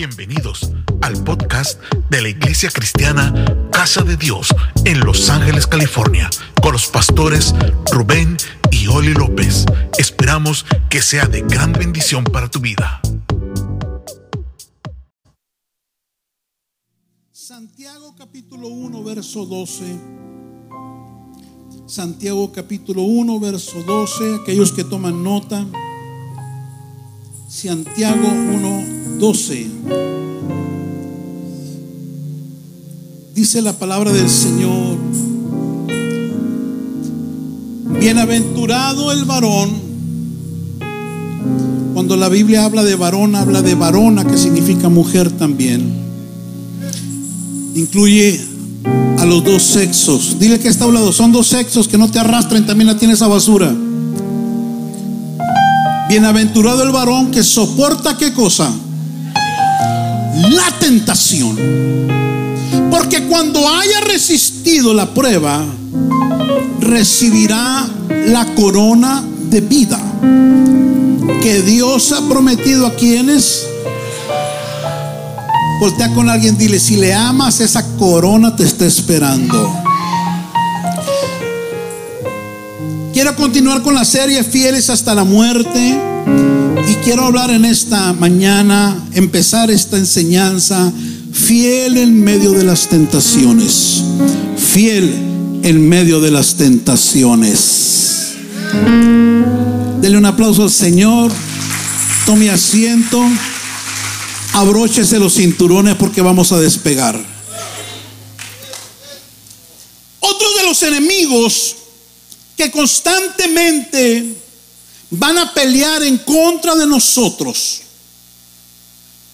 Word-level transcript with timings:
Bienvenidos 0.00 0.72
al 1.02 1.22
podcast 1.24 1.78
de 2.08 2.22
la 2.22 2.30
Iglesia 2.30 2.70
Cristiana 2.70 3.34
Casa 3.70 4.00
de 4.00 4.16
Dios 4.16 4.48
en 4.86 5.00
Los 5.00 5.28
Ángeles, 5.28 5.66
California, 5.66 6.30
con 6.62 6.72
los 6.72 6.86
pastores 6.86 7.54
Rubén 7.92 8.38
y 8.70 8.86
Oli 8.86 9.12
López. 9.12 9.66
Esperamos 9.98 10.64
que 10.88 11.02
sea 11.02 11.26
de 11.26 11.42
gran 11.42 11.74
bendición 11.74 12.24
para 12.24 12.50
tu 12.50 12.60
vida. 12.60 13.02
Santiago 17.30 18.14
capítulo 18.16 18.68
1, 18.68 19.04
verso 19.04 19.44
12. 19.44 20.00
Santiago 21.86 22.50
capítulo 22.52 23.02
1, 23.02 23.38
verso 23.38 23.82
12. 23.82 24.36
Aquellos 24.36 24.72
que 24.72 24.82
toman 24.82 25.22
nota. 25.22 25.66
Santiago 27.50 28.28
1, 28.28 28.89
12. 29.20 29.66
Dice 33.34 33.60
la 33.60 33.74
palabra 33.74 34.12
del 34.12 34.30
Señor. 34.30 34.96
Bienaventurado 38.00 39.12
el 39.12 39.26
varón. 39.26 39.70
Cuando 41.92 42.16
la 42.16 42.30
Biblia 42.30 42.64
habla 42.64 42.82
de 42.82 42.94
varón, 42.94 43.34
habla 43.34 43.60
de 43.60 43.74
varona, 43.74 44.26
que 44.26 44.38
significa 44.38 44.88
mujer 44.88 45.30
también. 45.30 45.92
Incluye 47.74 48.40
a 49.18 49.26
los 49.26 49.44
dos 49.44 49.62
sexos. 49.62 50.38
Dile 50.38 50.58
que 50.58 50.68
está 50.68 50.86
hablando. 50.86 51.12
Son 51.12 51.30
dos 51.30 51.48
sexos 51.48 51.88
que 51.88 51.98
no 51.98 52.10
te 52.10 52.18
arrastren. 52.18 52.64
También 52.64 52.86
la 52.86 52.96
tienes 52.96 53.20
a 53.20 53.28
basura. 53.28 53.70
Bienaventurado 56.08 56.82
el 56.84 56.90
varón 56.90 57.30
que 57.30 57.42
soporta 57.42 58.16
qué 58.16 58.32
cosa? 58.32 58.72
La 60.34 60.78
tentación. 60.78 61.56
Porque 62.90 63.24
cuando 63.26 63.68
haya 63.68 64.00
resistido 64.00 64.94
la 64.94 65.12
prueba, 65.12 65.64
recibirá 66.80 67.88
la 68.26 68.46
corona 68.54 69.22
de 69.50 69.60
vida 69.60 70.00
que 71.42 71.62
Dios 71.62 72.12
ha 72.12 72.28
prometido 72.28 72.86
a 72.86 72.94
quienes. 72.94 73.66
Voltea 75.80 76.12
con 76.12 76.28
alguien, 76.28 76.58
dile, 76.58 76.78
si 76.78 76.96
le 76.96 77.14
amas, 77.14 77.60
esa 77.60 77.96
corona 77.96 78.54
te 78.54 78.64
está 78.64 78.84
esperando. 78.84 79.74
Quiero 83.12 83.34
continuar 83.34 83.82
con 83.82 83.94
la 83.94 84.04
serie 84.04 84.44
Fieles 84.44 84.90
hasta 84.90 85.14
la 85.14 85.24
muerte 85.24 85.98
quiero 87.02 87.24
hablar 87.24 87.50
en 87.50 87.64
esta 87.64 88.12
mañana, 88.12 88.96
empezar 89.12 89.70
esta 89.70 89.96
enseñanza, 89.96 90.92
fiel 91.32 91.96
en 91.96 92.22
medio 92.22 92.52
de 92.52 92.64
las 92.64 92.88
tentaciones, 92.88 94.02
fiel 94.56 95.60
en 95.62 95.88
medio 95.88 96.20
de 96.20 96.30
las 96.30 96.54
tentaciones. 96.54 98.34
Dele 100.00 100.18
un 100.18 100.26
aplauso 100.26 100.64
al 100.64 100.70
Señor, 100.70 101.32
tome 102.26 102.50
asiento, 102.50 103.22
abróchese 104.52 105.18
los 105.18 105.34
cinturones 105.34 105.96
porque 105.96 106.22
vamos 106.22 106.52
a 106.52 106.60
despegar. 106.60 107.18
Otro 110.20 110.48
de 110.58 110.64
los 110.64 110.82
enemigos 110.82 111.76
que 112.56 112.70
constantemente 112.70 114.39
van 115.10 115.38
a 115.38 115.52
pelear 115.52 116.02
en 116.02 116.18
contra 116.18 116.74
de 116.74 116.86
nosotros 116.86 117.82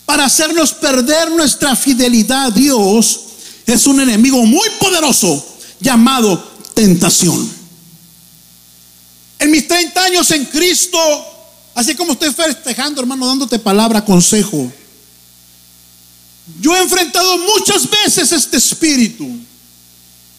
para 0.06 0.24
hacernos 0.24 0.72
perder 0.72 1.30
nuestra 1.30 1.74
fidelidad 1.76 2.46
a 2.46 2.50
Dios 2.50 3.20
es 3.66 3.86
un 3.86 4.00
enemigo 4.00 4.46
muy 4.46 4.68
poderoso 4.80 5.44
llamado 5.80 6.42
tentación. 6.74 7.50
En 9.38 9.50
mis 9.50 9.66
30 9.66 10.04
años 10.04 10.30
en 10.30 10.46
Cristo, 10.46 10.98
así 11.74 11.94
como 11.94 12.12
estoy 12.12 12.32
festejando, 12.32 13.00
hermano, 13.00 13.26
dándote 13.26 13.58
palabra, 13.58 14.04
consejo, 14.04 14.72
yo 16.60 16.74
he 16.76 16.80
enfrentado 16.80 17.38
muchas 17.38 17.88
veces 17.90 18.30
este 18.32 18.56
espíritu. 18.56 19.28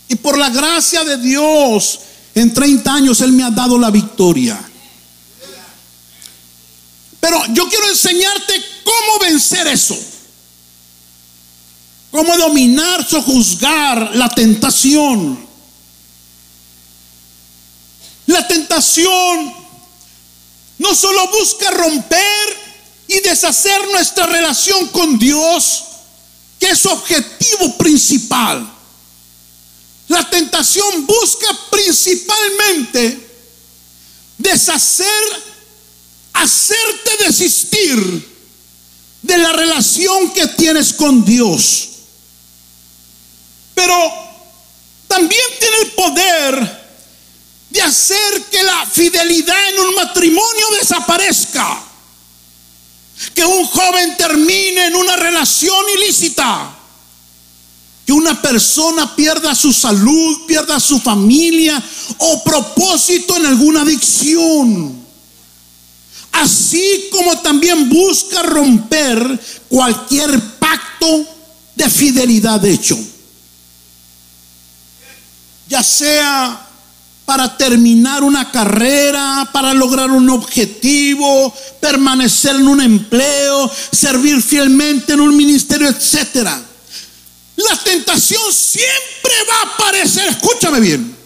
Y 0.07 0.16
por 0.16 0.38
la 0.38 0.50
gracia 0.50 1.03
de 1.03 1.17
Dios, 1.17 2.00
en 2.33 2.53
30 2.53 2.94
años 2.94 3.19
Él 3.19 3.33
me 3.33 3.44
ha 3.44 3.51
dado 3.51 3.78
la 3.78 3.91
victoria. 3.91 4.57
Pero 7.27 7.43
yo 7.49 7.67
quiero 7.67 7.89
enseñarte 7.89 8.65
cómo 8.85 9.19
vencer 9.19 9.67
eso. 9.67 9.97
Cómo 12.09 12.38
dominar, 12.38 13.05
sojuzgar 13.05 14.15
la 14.15 14.29
tentación. 14.29 15.45
La 18.27 18.47
tentación 18.47 19.53
no 20.77 20.95
solo 20.95 21.29
busca 21.31 21.69
romper 21.71 22.57
y 23.09 23.19
deshacer 23.19 23.85
nuestra 23.89 24.25
relación 24.27 24.88
con 24.88 25.19
Dios, 25.19 25.83
que 26.57 26.69
es 26.69 26.79
su 26.79 26.88
objetivo 26.88 27.77
principal. 27.77 28.71
La 30.07 30.29
tentación 30.29 31.05
busca 31.05 31.47
principalmente 31.71 33.19
deshacer, 34.38 35.56
hacerte 36.42 37.25
desistir 37.25 38.38
de 39.22 39.38
la 39.38 39.53
relación 39.53 40.31
que 40.31 40.48
tienes 40.48 40.94
con 40.94 41.24
Dios. 41.25 41.90
Pero 43.74 43.96
también 45.08 45.42
tiene 45.59 45.78
el 45.81 45.92
poder 45.92 46.88
de 47.70 47.81
hacer 47.81 48.44
que 48.52 48.64
la 48.64 48.86
fidelidad 48.86 49.70
en 49.70 49.80
un 49.80 49.96
matrimonio 49.96 50.66
desaparezca. 50.80 51.84
Que 53.34 53.44
un 53.44 53.66
joven 53.66 54.16
termine 54.16 54.88
en 54.88 54.96
una 54.96 55.16
relación 55.16 55.84
ilícita 55.98 56.78
que 58.08 58.14
una 58.14 58.42
persona 58.42 59.14
pierda 59.18 59.54
su 59.54 59.74
salud, 59.74 60.46
pierda 60.48 60.80
su 60.80 60.98
familia 60.98 61.84
o 62.19 62.42
propósito 62.42 63.36
en 63.36 63.46
alguna 63.46 63.81
adicción. 63.81 64.97
Así 66.38 67.09
como 67.12 67.40
también 67.40 67.90
busca 67.90 68.44
romper 68.44 69.40
cualquier 69.68 70.40
pacto 70.59 71.25
de 71.75 71.90
fidelidad 71.90 72.64
hecho. 72.64 72.98
Ya 75.68 75.81
sea 75.81 76.68
para 77.25 77.58
terminar 77.58 78.24
una 78.24 78.52
carrera, 78.52 79.50
para 79.52 79.74
lograr 79.74 80.12
un 80.12 80.30
objetivo, 80.30 81.53
permanecer 81.81 82.56
en 82.56 82.68
un 82.68 82.81
empleo, 82.81 83.69
servir 83.92 84.42
fielmente 84.42 85.14
en 85.14 85.22
un 85.22 85.36
ministerio, 85.36 85.90
etcétera. 85.90 86.62
La 87.56 87.80
tentación 87.84 88.54
siempre 88.54 89.34
va 89.50 89.56
a 89.58 89.74
aparecer, 89.74 90.30
escúchame 90.30 90.80
bien, 90.80 91.16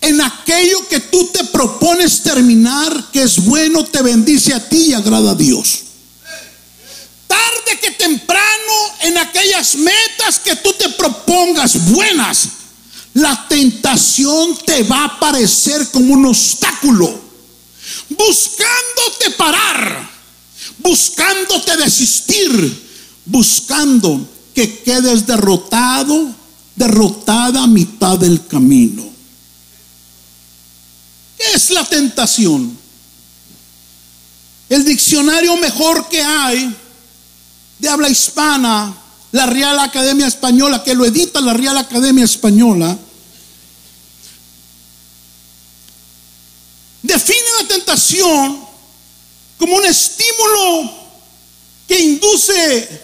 en 0.00 0.20
aquello 0.20 0.86
que 0.88 1.00
tú 1.00 1.28
te 1.32 1.44
propones 1.44 2.22
terminar, 2.22 3.10
que 3.12 3.22
es 3.22 3.44
bueno, 3.44 3.84
te 3.84 4.02
bendice 4.02 4.54
a 4.54 4.68
ti 4.68 4.88
y 4.88 4.94
agrada 4.94 5.32
a 5.32 5.34
Dios. 5.34 5.80
Tarde 7.26 7.78
que 7.80 7.90
temprano, 7.92 8.72
en 9.02 9.18
aquellas 9.18 9.76
metas 9.76 10.38
que 10.38 10.56
tú 10.56 10.72
te 10.78 10.88
propongas 10.90 11.90
buenas, 11.90 12.48
la 13.14 13.48
tentación 13.48 14.56
te 14.64 14.84
va 14.84 15.00
a 15.00 15.16
aparecer 15.16 15.88
como 15.90 16.14
un 16.14 16.26
obstáculo, 16.26 17.20
buscándote 18.10 19.30
parar, 19.36 20.08
buscándote 20.78 21.76
desistir, 21.76 22.88
buscando 23.24 24.26
que 24.54 24.78
quedes 24.80 25.26
derrotado, 25.26 26.34
derrotada 26.76 27.64
a 27.64 27.66
mitad 27.66 28.18
del 28.18 28.46
camino. 28.46 29.17
¿Qué 31.38 31.44
es 31.54 31.70
la 31.70 31.84
tentación? 31.84 32.76
El 34.68 34.84
diccionario 34.84 35.56
mejor 35.56 36.08
que 36.08 36.20
hay 36.20 36.74
de 37.78 37.88
habla 37.88 38.08
hispana, 38.08 38.94
la 39.32 39.46
Real 39.46 39.78
Academia 39.78 40.26
Española, 40.26 40.82
que 40.82 40.94
lo 40.94 41.04
edita 41.04 41.40
la 41.40 41.54
Real 41.54 41.78
Academia 41.78 42.24
Española, 42.24 42.98
define 47.02 47.48
la 47.62 47.68
tentación 47.68 48.60
como 49.56 49.76
un 49.76 49.84
estímulo 49.86 50.92
que 51.86 52.00
induce 52.00 53.02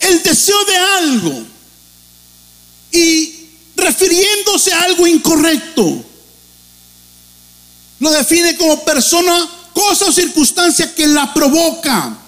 el 0.00 0.22
deseo 0.22 0.64
de 0.64 0.76
algo 0.76 1.46
y 2.90 3.46
refiriéndose 3.76 4.72
a 4.72 4.82
algo 4.82 5.06
incorrecto. 5.06 6.04
Lo 8.02 8.10
define 8.10 8.56
como 8.56 8.84
persona, 8.84 9.48
cosa 9.72 10.06
o 10.06 10.12
circunstancia 10.12 10.92
que 10.92 11.06
la 11.06 11.32
provoca. 11.32 12.18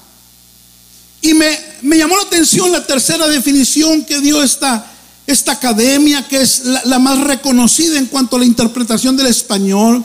Y 1.21 1.35
me, 1.35 1.59
me 1.83 1.99
llamó 1.99 2.17
la 2.17 2.23
atención 2.23 2.71
la 2.71 2.87
tercera 2.87 3.27
definición 3.27 4.05
que 4.05 4.21
dio 4.21 4.41
esta, 4.41 4.89
esta 5.27 5.51
academia, 5.51 6.29
que 6.29 6.43
es 6.43 6.61
la, 6.61 6.81
la 6.85 7.01
más 7.01 7.19
reconocida 7.19 7.99
en 7.99 8.07
cuanto 8.07 8.37
a 8.37 8.39
la 8.39 8.45
interpretación 8.45 9.17
del 9.17 9.27
español, 9.27 10.05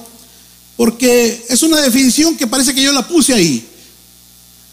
porque 0.75 1.45
es 1.47 1.61
una 1.61 1.79
definición 1.81 2.35
que 2.35 2.47
parece 2.47 2.73
que 2.73 2.81
yo 2.81 2.91
la 2.91 3.07
puse 3.07 3.35
ahí. 3.35 3.69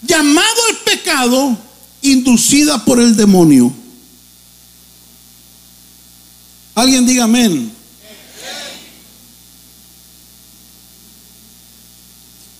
Llamado 0.01 0.63
al 0.71 0.79
pecado 0.79 1.59
inducida 2.01 2.83
por 2.87 3.03
el 3.03 3.15
demonio. 3.15 3.71
Alguien 6.75 7.05
diga 7.05 7.25
amén. 7.25 7.77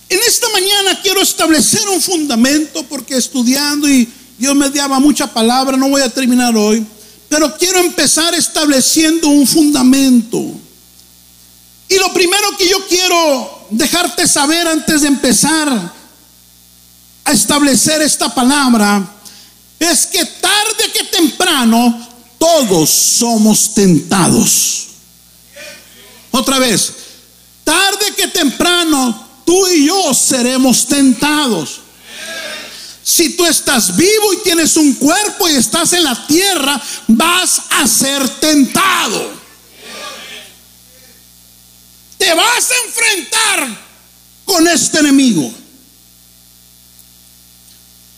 En 0.09 0.19
esta 0.37 0.49
mañana 0.49 1.01
quiero 1.01 1.19
establecer 1.19 1.81
un 1.89 1.99
fundamento 1.99 2.83
porque 2.83 3.17
estudiando 3.17 3.89
y 3.89 4.07
Dios 4.37 4.55
me 4.55 4.69
daba 4.69 4.99
mucha 4.99 5.25
palabra, 5.33 5.75
no 5.77 5.89
voy 5.89 6.03
a 6.03 6.09
terminar 6.09 6.55
hoy, 6.55 6.85
pero 7.27 7.57
quiero 7.57 7.79
empezar 7.79 8.35
estableciendo 8.35 9.29
un 9.29 9.47
fundamento. 9.47 10.37
Y 11.89 11.95
lo 11.95 12.13
primero 12.13 12.55
que 12.55 12.69
yo 12.69 12.87
quiero 12.87 13.65
dejarte 13.71 14.27
saber 14.27 14.67
antes 14.67 15.01
de 15.01 15.07
empezar 15.07 15.93
a 17.23 17.31
establecer 17.31 18.03
esta 18.03 18.31
palabra 18.35 19.09
es 19.79 20.05
que 20.05 20.23
tarde 20.23 20.91
que 20.93 21.03
temprano 21.05 22.07
todos 22.37 22.91
somos 22.91 23.73
tentados. 23.73 24.89
Otra 26.29 26.59
vez, 26.59 26.93
tarde 27.63 28.13
que 28.15 28.27
temprano 28.27 29.26
tú 29.47 29.65
y 29.69 29.87
yo 29.87 30.13
seremos 30.13 30.85
tentados. 30.85 31.79
Si 33.01 33.29
tú 33.29 33.45
estás 33.45 33.95
vivo 33.95 34.33
y 34.33 34.43
tienes 34.43 34.75
un 34.75 34.93
cuerpo 34.95 35.47
y 35.47 35.55
estás 35.55 35.93
en 35.93 36.03
la 36.03 36.27
tierra, 36.27 36.79
vas 37.07 37.61
a 37.69 37.87
ser 37.87 38.27
tentado. 38.41 39.31
Te 42.17 42.33
vas 42.33 42.69
a 42.69 42.87
enfrentar 42.87 43.87
con 44.43 44.67
este 44.67 44.99
enemigo. 44.99 45.49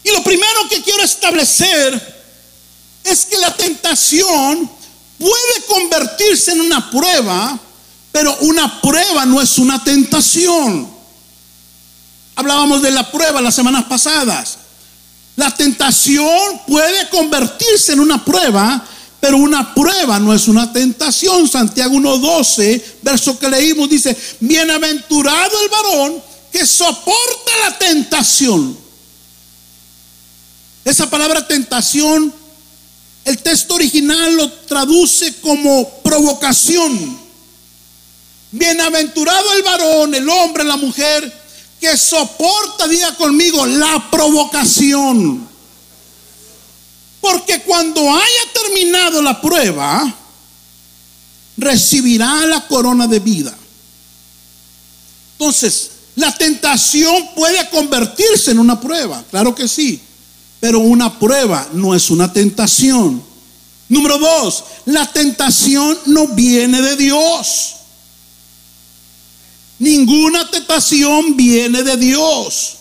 Y 0.04 0.10
lo 0.10 0.24
primero 0.24 0.68
que 0.68 0.82
quiero 0.82 1.04
establecer 1.04 2.24
es 3.04 3.26
que 3.28 3.38
la 3.38 3.56
tentación 3.56 4.68
puede 5.20 5.66
convertirse 5.68 6.54
en 6.54 6.62
una 6.62 6.90
prueba, 6.90 7.60
pero 8.12 8.36
una 8.40 8.82
prueba 8.82 9.28
no 9.28 9.40
es 9.40 9.60
una 9.60 9.84
tentación. 9.84 10.99
Hablábamos 12.40 12.82
de 12.82 12.92
la 12.92 13.12
prueba 13.12 13.42
las 13.42 13.54
semanas 13.54 13.84
pasadas. 13.84 14.60
La 15.36 15.54
tentación 15.54 16.62
puede 16.66 17.10
convertirse 17.10 17.92
en 17.92 18.00
una 18.00 18.24
prueba, 18.24 18.82
pero 19.20 19.36
una 19.36 19.76
prueba 19.76 20.18
no 20.20 20.34
es 20.34 20.48
una 20.48 20.72
tentación. 20.72 21.50
Santiago 21.50 21.96
1.12, 21.96 22.82
verso 23.02 23.38
que 23.38 23.50
leímos, 23.50 23.90
dice, 23.90 24.18
bienaventurado 24.40 25.62
el 25.64 25.70
varón 25.70 26.24
que 26.50 26.66
soporta 26.66 27.52
la 27.66 27.78
tentación. 27.78 28.78
Esa 30.86 31.10
palabra 31.10 31.46
tentación, 31.46 32.34
el 33.26 33.38
texto 33.40 33.76
original 33.76 34.38
lo 34.38 34.50
traduce 34.50 35.42
como 35.42 35.90
provocación. 36.04 37.20
Bienaventurado 38.54 39.54
el 39.56 39.62
varón, 39.62 40.16
el 40.16 40.30
hombre, 40.30 40.64
la 40.64 40.78
mujer 40.78 41.39
que 41.80 41.98
soporta, 41.98 42.88
diga 42.88 43.16
conmigo, 43.16 43.66
la 43.66 44.10
provocación. 44.12 45.48
Porque 47.22 47.62
cuando 47.62 48.02
haya 48.02 48.54
terminado 48.54 49.22
la 49.22 49.42
prueba, 49.42 50.16
recibirá 51.58 52.46
la 52.46 52.68
corona 52.68 53.08
de 53.08 53.20
vida. 53.20 53.58
Entonces, 55.34 55.92
la 56.16 56.36
tentación 56.38 57.30
puede 57.36 57.70
convertirse 57.70 58.52
en 58.52 58.60
una 58.60 58.80
prueba, 58.80 59.24
claro 59.30 59.56
que 59.56 59.68
sí, 59.68 60.02
pero 60.60 60.80
una 60.80 61.18
prueba 61.18 61.68
no 61.74 61.96
es 61.96 62.10
una 62.10 62.32
tentación. 62.32 63.24
Número 63.88 64.18
dos, 64.18 64.66
la 64.86 65.12
tentación 65.12 65.98
no 66.06 66.28
viene 66.28 66.82
de 66.82 66.96
Dios. 66.96 67.76
Ninguna 69.80 70.50
tentación 70.52 71.38
viene 71.38 71.84
de 71.84 71.98
Dios. 71.98 72.76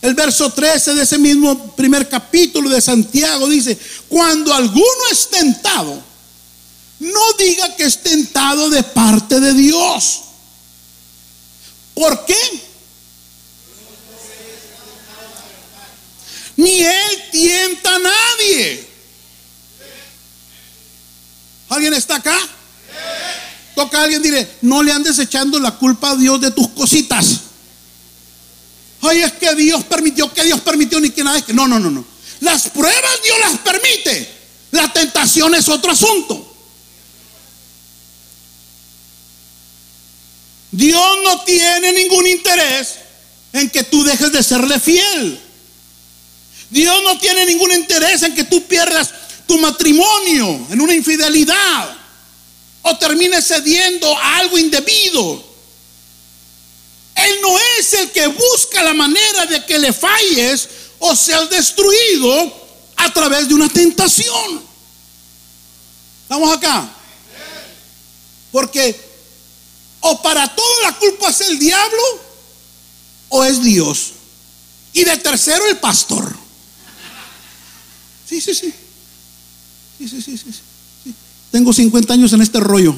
El 0.00 0.14
verso 0.14 0.50
13 0.50 0.94
de 0.94 1.02
ese 1.02 1.18
mismo 1.18 1.74
primer 1.76 2.08
capítulo 2.08 2.70
de 2.70 2.80
Santiago 2.80 3.48
dice, 3.48 3.78
cuando 4.08 4.54
alguno 4.54 5.08
es 5.12 5.28
tentado, 5.28 6.02
no 7.00 7.32
diga 7.38 7.76
que 7.76 7.84
es 7.84 8.02
tentado 8.02 8.70
de 8.70 8.82
parte 8.82 9.40
de 9.40 9.52
Dios. 9.52 10.20
¿Por 11.94 12.24
qué? 12.24 12.36
Ni 16.56 16.78
él 16.80 17.22
tienta 17.32 17.94
a 17.94 17.98
nadie. 17.98 18.88
¿Alguien 21.68 21.94
está 21.94 22.16
acá? 22.16 22.36
Toca 23.74 24.00
a 24.00 24.02
alguien, 24.04 24.22
dile, 24.22 24.48
no 24.62 24.82
le 24.82 24.92
andes 24.92 25.18
echando 25.18 25.58
la 25.58 25.72
culpa 25.72 26.10
a 26.10 26.16
Dios 26.16 26.40
de 26.40 26.50
tus 26.50 26.68
cositas. 26.68 27.40
Ay, 29.02 29.22
es 29.22 29.32
que 29.32 29.54
Dios 29.54 29.84
permitió, 29.84 30.32
que 30.32 30.44
Dios 30.44 30.60
permitió, 30.60 31.00
ni 31.00 31.10
que 31.10 31.24
nada. 31.24 31.40
que 31.44 31.54
no, 31.54 31.66
no, 31.66 31.78
no, 31.78 31.90
no. 31.90 32.04
Las 32.40 32.68
pruebas 32.68 33.22
Dios 33.22 33.38
las 33.40 33.58
permite. 33.58 34.40
La 34.72 34.92
tentación 34.92 35.54
es 35.54 35.68
otro 35.68 35.92
asunto. 35.92 36.46
Dios 40.72 41.18
no 41.24 41.42
tiene 41.42 41.92
ningún 41.92 42.26
interés 42.26 42.96
en 43.52 43.70
que 43.70 43.82
tú 43.84 44.04
dejes 44.04 44.32
de 44.32 44.42
serle 44.42 44.78
fiel. 44.78 45.40
Dios 46.70 47.02
no 47.02 47.18
tiene 47.18 47.46
ningún 47.46 47.72
interés 47.72 48.22
en 48.22 48.34
que 48.34 48.44
tú 48.44 48.64
pierdas 48.66 49.10
tu 49.46 49.58
matrimonio 49.58 50.66
en 50.70 50.80
una 50.80 50.94
infidelidad 50.94 51.99
o 52.82 52.96
termine 52.96 53.40
cediendo 53.42 54.16
a 54.16 54.38
algo 54.38 54.58
indebido. 54.58 55.44
Él 57.14 57.36
no 57.42 57.58
es 57.78 57.92
el 57.94 58.10
que 58.10 58.26
busca 58.26 58.82
la 58.82 58.94
manera 58.94 59.46
de 59.46 59.64
que 59.64 59.78
le 59.78 59.92
falles 59.92 60.68
o 60.98 61.14
seas 61.14 61.50
destruido 61.50 62.52
a 62.96 63.12
través 63.12 63.48
de 63.48 63.54
una 63.54 63.68
tentación. 63.68 64.62
¿Estamos 66.22 66.56
acá? 66.56 66.88
Porque 68.52 69.10
o 70.00 70.22
para 70.22 70.54
todo 70.54 70.82
la 70.82 70.96
culpa 70.96 71.28
es 71.28 71.40
el 71.42 71.58
diablo 71.58 72.02
o 73.28 73.44
es 73.44 73.62
Dios. 73.62 74.12
Y 74.92 75.04
de 75.04 75.16
tercero 75.18 75.66
el 75.66 75.78
pastor. 75.78 76.36
Sí, 78.28 78.40
sí, 78.40 78.54
sí. 78.54 78.72
Sí, 79.98 80.08
sí, 80.08 80.22
sí, 80.22 80.38
sí. 80.38 80.69
Tengo 81.50 81.72
50 81.72 82.12
años 82.12 82.32
en 82.32 82.42
este 82.42 82.60
rollo. 82.60 82.94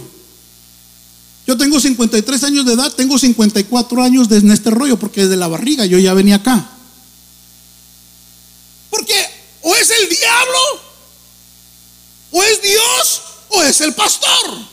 Yo 1.46 1.56
tengo 1.56 1.80
53 1.80 2.44
años 2.44 2.64
de 2.66 2.74
edad, 2.74 2.92
tengo 2.92 3.18
54 3.18 4.02
años 4.02 4.30
en 4.30 4.50
este 4.52 4.70
rollo, 4.70 4.98
porque 4.98 5.22
desde 5.22 5.36
la 5.36 5.48
barriga 5.48 5.84
yo 5.86 5.98
ya 5.98 6.14
venía 6.14 6.36
acá. 6.36 6.70
Porque 8.90 9.14
o 9.62 9.74
es 9.74 9.90
el 9.90 10.08
diablo, 10.08 10.58
o 12.30 12.42
es 12.42 12.62
Dios, 12.62 13.22
o 13.48 13.62
es 13.62 13.80
el 13.80 13.94
pastor. 13.94 14.72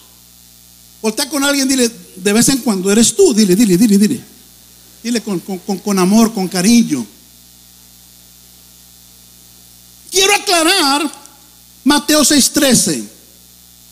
Voltea 1.01 1.29
con 1.29 1.43
alguien, 1.43 1.67
dile, 1.67 1.89
de 2.15 2.33
vez 2.33 2.49
en 2.49 2.57
cuando 2.57 2.91
eres 2.91 3.15
tú, 3.15 3.33
dile, 3.33 3.55
dile, 3.55 3.77
dile, 3.77 3.97
dile. 3.97 4.23
Dile 5.01 5.21
con, 5.21 5.39
con 5.39 5.97
amor, 5.97 6.33
con 6.33 6.47
cariño. 6.49 7.05
Quiero 10.11 10.35
aclarar 10.35 11.11
Mateo 11.83 12.21
6:13. 12.21 13.18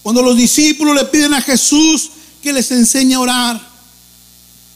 Cuando 0.08 0.22
los 0.22 0.38
discípulos 0.38 0.96
le 0.96 1.04
piden 1.04 1.34
a 1.34 1.42
Jesús 1.42 2.12
que 2.42 2.54
les 2.54 2.72
enseñe 2.72 3.16
a 3.16 3.20
orar. 3.20 3.70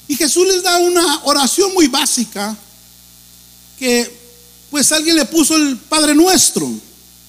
Y 0.09 0.17
Jesús 0.17 0.45
les 0.45 0.61
da 0.61 0.77
una 0.79 1.21
oración 1.23 1.73
muy 1.73 1.87
básica 1.87 2.53
que 3.79 4.13
pues 4.69 4.91
alguien 4.91 5.15
le 5.15 5.23
puso 5.23 5.55
el 5.55 5.77
Padre 5.77 6.15
Nuestro, 6.15 6.69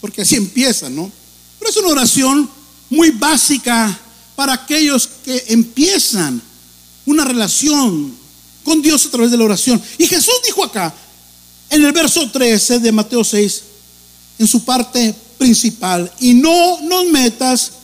porque 0.00 0.22
así 0.22 0.34
empieza, 0.34 0.90
¿no? 0.90 1.12
Pero 1.60 1.70
es 1.70 1.76
una 1.76 1.90
oración 1.90 2.50
muy 2.90 3.10
básica 3.10 3.96
para 4.34 4.54
aquellos 4.54 5.08
que 5.24 5.44
empiezan 5.50 6.42
una 7.06 7.24
relación 7.24 8.16
con 8.64 8.82
Dios 8.82 9.06
a 9.06 9.10
través 9.10 9.30
de 9.30 9.36
la 9.36 9.44
oración. 9.44 9.80
Y 9.96 10.08
Jesús 10.08 10.34
dijo 10.44 10.64
acá, 10.64 10.92
en 11.70 11.84
el 11.84 11.92
verso 11.92 12.28
13 12.28 12.80
de 12.80 12.90
Mateo 12.90 13.22
6, 13.22 13.62
en 14.40 14.48
su 14.48 14.64
parte 14.64 15.14
principal, 15.38 16.12
y 16.18 16.34
no 16.34 16.80
nos 16.80 17.06
metas 17.06 17.74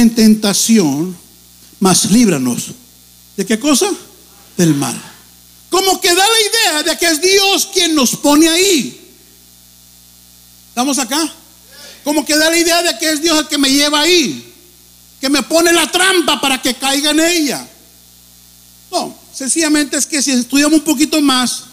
en 0.00 0.14
tentación, 0.14 1.16
mas 1.80 2.10
líbranos. 2.10 2.72
¿De 3.36 3.44
qué 3.44 3.58
cosa? 3.58 3.90
Del 4.56 4.74
mal. 4.74 5.00
Como 5.70 6.00
que 6.00 6.14
da 6.14 6.24
la 6.24 6.40
idea 6.40 6.82
de 6.82 6.98
que 6.98 7.06
es 7.06 7.20
Dios 7.20 7.68
quien 7.72 7.94
nos 7.94 8.16
pone 8.16 8.48
ahí. 8.48 9.00
¿Estamos 10.68 10.98
acá? 10.98 11.32
Como 12.04 12.24
que 12.24 12.36
da 12.36 12.50
la 12.50 12.56
idea 12.56 12.82
de 12.82 12.98
que 12.98 13.10
es 13.10 13.20
Dios 13.20 13.38
el 13.38 13.48
que 13.48 13.58
me 13.58 13.70
lleva 13.70 14.00
ahí, 14.00 14.52
que 15.20 15.28
me 15.28 15.42
pone 15.42 15.72
la 15.72 15.90
trampa 15.90 16.40
para 16.40 16.62
que 16.62 16.74
caiga 16.74 17.10
en 17.10 17.20
ella. 17.20 17.68
No, 18.90 19.16
sencillamente 19.34 19.96
es 19.96 20.06
que 20.06 20.22
si 20.22 20.30
estudiamos 20.30 20.78
un 20.78 20.84
poquito 20.84 21.20
más, 21.20 21.64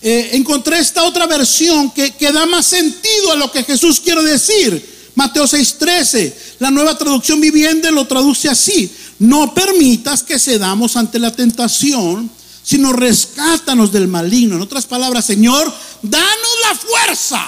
eh, 0.00 0.30
encontré 0.32 0.78
esta 0.78 1.02
otra 1.04 1.26
versión 1.26 1.90
que, 1.90 2.12
que 2.12 2.32
da 2.32 2.46
más 2.46 2.66
sentido 2.66 3.32
a 3.32 3.36
lo 3.36 3.50
que 3.52 3.64
Jesús 3.64 4.00
quiere 4.00 4.22
decir. 4.22 4.95
Mateo 5.16 5.46
6:13, 5.46 6.36
la 6.60 6.70
nueva 6.70 6.96
traducción 6.96 7.40
viviente 7.40 7.90
lo 7.90 8.06
traduce 8.06 8.48
así. 8.50 8.94
No 9.18 9.54
permitas 9.54 10.22
que 10.22 10.38
cedamos 10.38 10.94
ante 10.94 11.18
la 11.18 11.32
tentación, 11.32 12.30
sino 12.62 12.92
rescátanos 12.92 13.90
del 13.90 14.08
maligno. 14.08 14.56
En 14.56 14.62
otras 14.62 14.84
palabras, 14.84 15.24
Señor, 15.24 15.72
danos 16.02 16.50
la 16.68 16.74
fuerza 16.76 17.46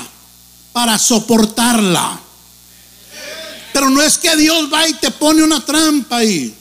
para 0.73 0.99
soportarla. 0.99 2.19
Pero 3.75 3.91
no 3.91 4.03
es 4.03 4.17
que 4.17 4.35
Dios 4.35 4.73
va 4.73 4.89
y 4.89 4.95
te 4.95 5.11
pone 5.11 5.43
una 5.43 5.65
trampa 5.65 6.17
ahí. 6.17 6.55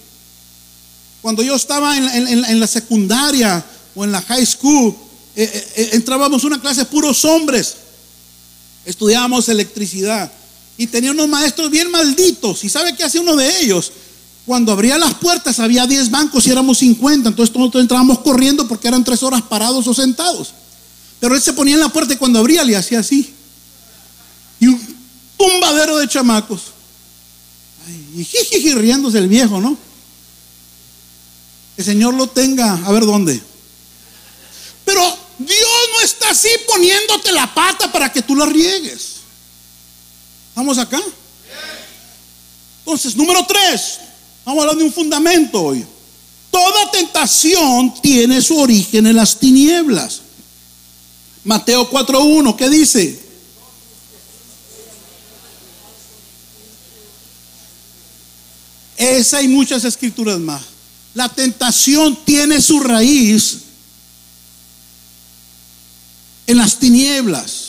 Cuando 1.21 1.41
yo 1.41 1.55
estaba 1.55 1.95
en, 1.95 2.59
la 2.59 2.67
secundaria 2.67 3.65
o 3.95 4.03
en 4.03 4.11
la 4.11 4.21
high 4.23 4.45
school, 4.45 4.93
eh, 5.35 5.49
eh, 5.53 5.67
eh, 5.75 5.89
entrábamos 5.93 6.43
una 6.43 6.59
clase 6.59 6.81
de 6.81 6.85
puros 6.87 7.23
hombres. 7.23 7.75
Estudiábamos 8.85 9.47
electricidad. 9.47 10.31
Y 10.77 10.87
tenía 10.87 11.11
unos 11.11 11.27
maestros 11.27 11.71
bien 11.71 11.89
malditos. 11.89 12.63
¿Y 12.63 12.69
sabe 12.69 12.95
qué 12.95 13.03
hacía 13.03 13.21
uno 13.21 13.35
de 13.35 13.61
ellos? 13.61 13.91
Cuando 14.45 14.71
abría 14.71 14.97
las 14.97 15.15
puertas 15.15 15.59
había 15.59 15.87
10 15.87 16.11
bancos 16.11 16.45
y 16.47 16.51
éramos 16.51 16.77
50. 16.77 17.29
Entonces 17.29 17.55
nosotros 17.55 17.81
entrábamos 17.81 18.19
corriendo 18.19 18.67
porque 18.67 18.87
eran 18.87 19.03
tres 19.03 19.23
horas 19.23 19.41
parados 19.41 19.87
o 19.87 19.93
sentados. 19.93 20.53
Pero 21.19 21.35
él 21.35 21.41
se 21.41 21.53
ponía 21.53 21.73
en 21.73 21.79
la 21.79 21.89
puerta 21.89 22.13
y 22.13 22.17
cuando 22.17 22.39
abría 22.39 22.63
le 22.63 22.75
hacía 22.75 22.99
así. 22.99 23.33
Y 24.59 24.67
un 24.67 24.97
tumbadero 25.37 25.97
de 25.97 26.07
chamacos. 26.07 26.61
y 28.15 28.23
jiji, 28.23 28.73
riéndose 28.73 29.17
el 29.17 29.27
viejo, 29.27 29.59
¿no? 29.59 29.77
el 31.77 31.85
Señor 31.85 32.15
lo 32.15 32.27
tenga, 32.27 32.73
a 32.73 32.91
ver 32.91 33.05
dónde. 33.05 33.39
Pero 34.83 35.01
Dios 35.37 35.59
no 35.93 36.01
está 36.01 36.31
así 36.31 36.49
poniéndote 36.67 37.31
la 37.31 37.53
pata 37.53 37.91
para 37.91 38.11
que 38.11 38.23
tú 38.23 38.35
la 38.35 38.47
riegues. 38.47 39.16
¿Estamos 40.57 40.79
acá? 40.79 40.99
Entonces, 42.79 43.15
número 43.15 43.45
tres, 43.45 43.99
vamos 44.43 44.57
a 44.57 44.61
hablar 44.63 44.75
de 44.75 44.85
un 44.85 44.91
fundamento 44.91 45.61
hoy. 45.61 45.85
Toda 46.49 46.89
tentación 46.89 47.93
tiene 48.01 48.41
su 48.41 48.57
origen 48.57 49.05
en 49.05 49.17
las 49.17 49.37
tinieblas. 49.37 50.21
Mateo 51.43 51.87
4.1, 51.87 52.55
¿qué 52.55 52.71
dice? 52.71 53.19
Esa 58.97 59.43
y 59.43 59.47
muchas 59.47 59.83
escrituras 59.83 60.39
más. 60.39 60.63
La 61.13 61.29
tentación 61.29 62.17
tiene 62.25 62.63
su 62.63 62.79
raíz 62.79 63.59
en 66.47 66.57
las 66.57 66.79
tinieblas. 66.79 67.66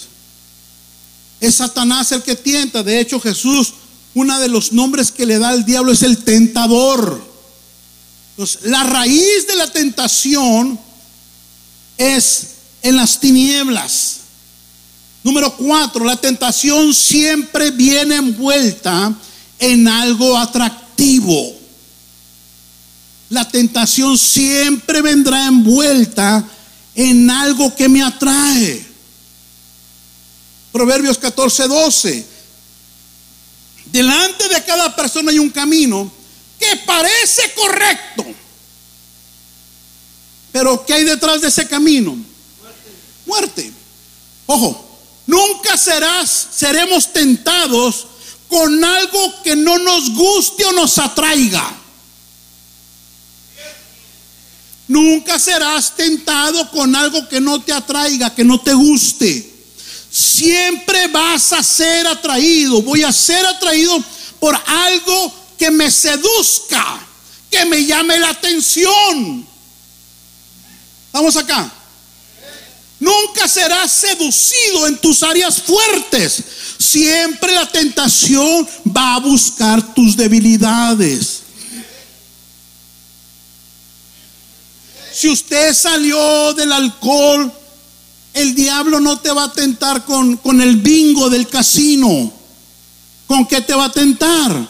Es 1.41 1.57
Satanás 1.57 2.13
el 2.13 2.23
que 2.23 2.37
tienta. 2.37 2.83
De 2.83 3.01
hecho, 3.01 3.21
Jesús, 3.21 3.75
uno 4.15 4.39
de 4.39 4.49
los 4.49 4.73
nombres 4.73 5.13
que 5.13 5.27
le 5.27 5.39
da 5.39 5.51
al 5.51 5.65
diablo 5.65 5.93
es 5.93 6.03
el 6.03 6.19
tentador. 6.19 7.27
La 8.63 8.85
raíz 8.85 9.47
de 9.47 9.57
la 9.57 9.71
tentación 9.71 10.79
es 11.97 12.49
en 12.83 12.97
las 12.97 13.19
tinieblas. 13.19 14.17
Número 15.25 15.57
cuatro, 15.57 16.05
la 16.05 16.17
tentación 16.17 16.95
siempre 16.95 17.71
viene 17.71 18.17
envuelta 18.17 19.13
en 19.59 19.89
algo 19.89 20.39
atractivo 20.39 21.59
la 23.31 23.47
tentación 23.47 24.17
siempre 24.17 25.03
vendrá 25.03 25.47
envuelta 25.47 26.45
en 26.95 27.31
algo 27.31 27.75
que 27.75 27.89
me 27.89 28.03
atrae. 28.03 28.88
Proverbios 30.79 31.19
14, 31.19 31.67
12. 31.67 32.27
Delante 33.87 34.49
de 34.49 34.63
cada 34.63 34.95
persona 34.95 35.33
hay 35.33 35.41
un 35.41 35.51
camino 35.51 36.09
que 36.57 36.77
parece 36.87 37.53
correcto. 37.53 38.25
Pero 40.53 40.87
¿qué 40.87 40.95
hay 40.95 41.03
detrás 41.03 41.41
de 41.41 41.49
ese 41.49 41.67
camino? 41.67 42.17
Muerte. 43.27 43.73
Ojo, 44.47 45.01
nunca 45.27 45.77
serás, 45.77 46.47
seremos 46.55 47.13
tentados 47.13 48.07
con 48.47 48.85
algo 48.85 49.43
que 49.43 49.57
no 49.57 49.79
nos 49.79 50.15
guste 50.15 50.65
o 50.65 50.71
nos 50.71 50.97
atraiga. 50.99 51.77
Nunca 54.87 55.41
serás 55.41 55.97
tentado 55.97 56.71
con 56.71 56.95
algo 56.95 57.29
que 57.29 57.41
no 57.41 57.61
te 57.61 57.73
atraiga, 57.73 58.33
que 58.33 58.45
no 58.45 58.61
te 58.61 58.75
guste. 58.75 59.58
Siempre 60.11 61.09
vas 61.09 61.53
a 61.53 61.63
ser 61.63 62.07
atraído. 62.07 62.83
Voy 62.83 63.03
a 63.03 63.13
ser 63.13 63.45
atraído 63.47 64.03
por 64.41 64.59
algo 64.67 65.35
que 65.59 65.71
me 65.71 65.91
seduzca, 65.91 67.01
que 67.51 67.65
me 67.65 67.85
llame 67.85 68.19
la 68.19 68.31
atención. 68.31 69.47
Vamos 71.13 71.37
acá. 71.37 71.73
Nunca 73.01 73.47
serás 73.47 73.93
seducido 73.93 74.87
en 74.87 74.99
tus 74.99 75.23
áreas 75.23 75.63
fuertes. 75.63 76.43
Siempre 76.79 77.55
la 77.55 77.71
tentación 77.71 78.69
va 78.97 79.15
a 79.15 79.21
buscar 79.21 79.95
tus 79.95 80.17
debilidades. 80.17 81.43
Si 85.13 85.29
usted 85.29 85.75
salió 85.75 86.55
del 86.55 86.73
alcohol, 86.73 87.53
el 88.39 88.55
diablo 88.55 89.01
no 89.01 89.19
te 89.19 89.33
va 89.33 89.45
a 89.45 89.53
tentar 89.53 90.05
con, 90.05 90.37
con 90.37 90.61
el 90.61 90.77
bingo 90.77 91.29
del 91.29 91.49
casino. 91.49 92.33
¿Con 93.27 93.47
qué 93.47 93.61
te 93.61 93.75
va 93.75 93.87
a 93.87 93.93
tentar? 93.93 94.69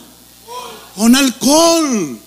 Con 0.97 1.15
alcohol. 1.15 2.19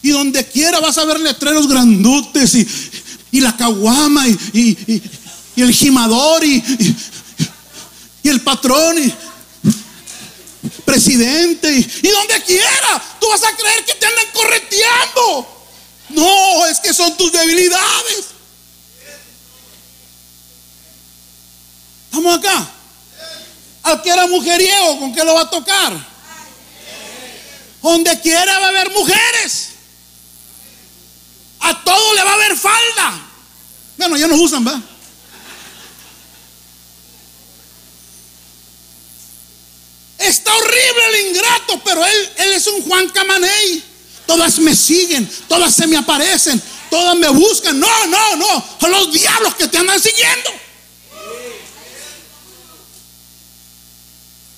Y 0.00 0.10
donde 0.10 0.46
quiera 0.46 0.80
vas 0.80 0.96
a 0.96 1.04
ver 1.04 1.20
letreros 1.20 1.68
grandotes 1.68 2.54
y, 3.30 3.40
la 3.40 3.56
caguama 3.56 4.26
y, 4.26 5.02
el 5.56 5.72
gimador 5.72 6.44
y, 6.44 6.62
y, 8.22 8.28
el 8.28 8.40
patrón 8.40 8.96
y 8.98 9.12
presidente 10.84 11.70
y, 12.02 12.08
donde 12.08 12.42
quiera. 12.44 13.16
Tú 13.20 13.28
vas 13.28 13.44
a 13.44 13.54
creer 13.54 13.84
que 13.84 13.94
te 13.94 14.06
andan 14.06 14.26
correteando. 14.32 15.46
No, 16.08 16.66
es 16.66 16.80
que 16.80 16.94
son 16.94 17.14
tus 17.18 17.30
debilidades. 17.30 18.37
¿Estamos 22.08 22.38
acá? 22.38 22.66
Al 23.82 24.02
que 24.02 24.10
era 24.10 24.26
mujeriego, 24.26 24.98
¿con 24.98 25.14
qué 25.14 25.22
lo 25.24 25.34
va 25.34 25.42
a 25.42 25.50
tocar? 25.50 25.92
Donde 27.82 28.18
quiera 28.20 28.58
va 28.58 28.66
a 28.66 28.68
haber 28.70 28.90
mujeres. 28.90 29.68
A 31.60 31.84
todo 31.84 32.14
le 32.14 32.24
va 32.24 32.30
a 32.30 32.34
haber 32.34 32.56
falda. 32.56 33.20
Bueno, 33.98 34.16
ya 34.16 34.26
no 34.26 34.36
usan, 34.36 34.66
¿va? 34.66 34.80
Está 40.18 40.54
horrible 40.54 41.02
el 41.10 41.26
ingrato, 41.28 41.80
pero 41.84 42.04
él, 42.04 42.30
él 42.38 42.52
es 42.52 42.66
un 42.66 42.82
Juan 42.82 43.08
Camaney. 43.10 43.84
Todas 44.26 44.58
me 44.58 44.74
siguen, 44.74 45.30
todas 45.46 45.74
se 45.74 45.86
me 45.86 45.96
aparecen, 45.96 46.60
todas 46.90 47.16
me 47.16 47.28
buscan. 47.28 47.78
No, 47.78 48.06
no, 48.06 48.36
no. 48.36 48.64
Son 48.80 48.90
los 48.90 49.12
diablos 49.12 49.54
que 49.54 49.68
te 49.68 49.78
andan 49.78 50.00
siguiendo. 50.00 50.67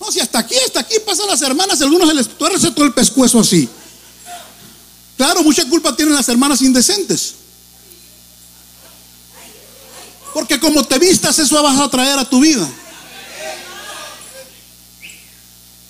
No, 0.00 0.10
si 0.10 0.20
hasta 0.20 0.38
aquí, 0.38 0.54
hasta 0.64 0.80
aquí 0.80 0.94
pasan 1.04 1.26
las 1.26 1.42
hermanas, 1.42 1.80
algunos 1.82 2.08
se 2.08 2.14
les 2.14 2.28
tuerce 2.28 2.70
todo 2.70 2.86
el 2.86 2.94
pescuezo 2.94 3.40
así. 3.40 3.68
Claro, 5.16 5.42
mucha 5.42 5.68
culpa 5.68 5.94
tienen 5.94 6.14
las 6.14 6.28
hermanas 6.28 6.62
indecentes. 6.62 7.34
Porque 10.32 10.58
como 10.58 10.82
te 10.84 10.98
vistas, 10.98 11.38
eso 11.38 11.62
vas 11.62 11.78
a 11.78 11.90
traer 11.90 12.18
a 12.18 12.24
tu 12.24 12.40
vida. 12.40 12.66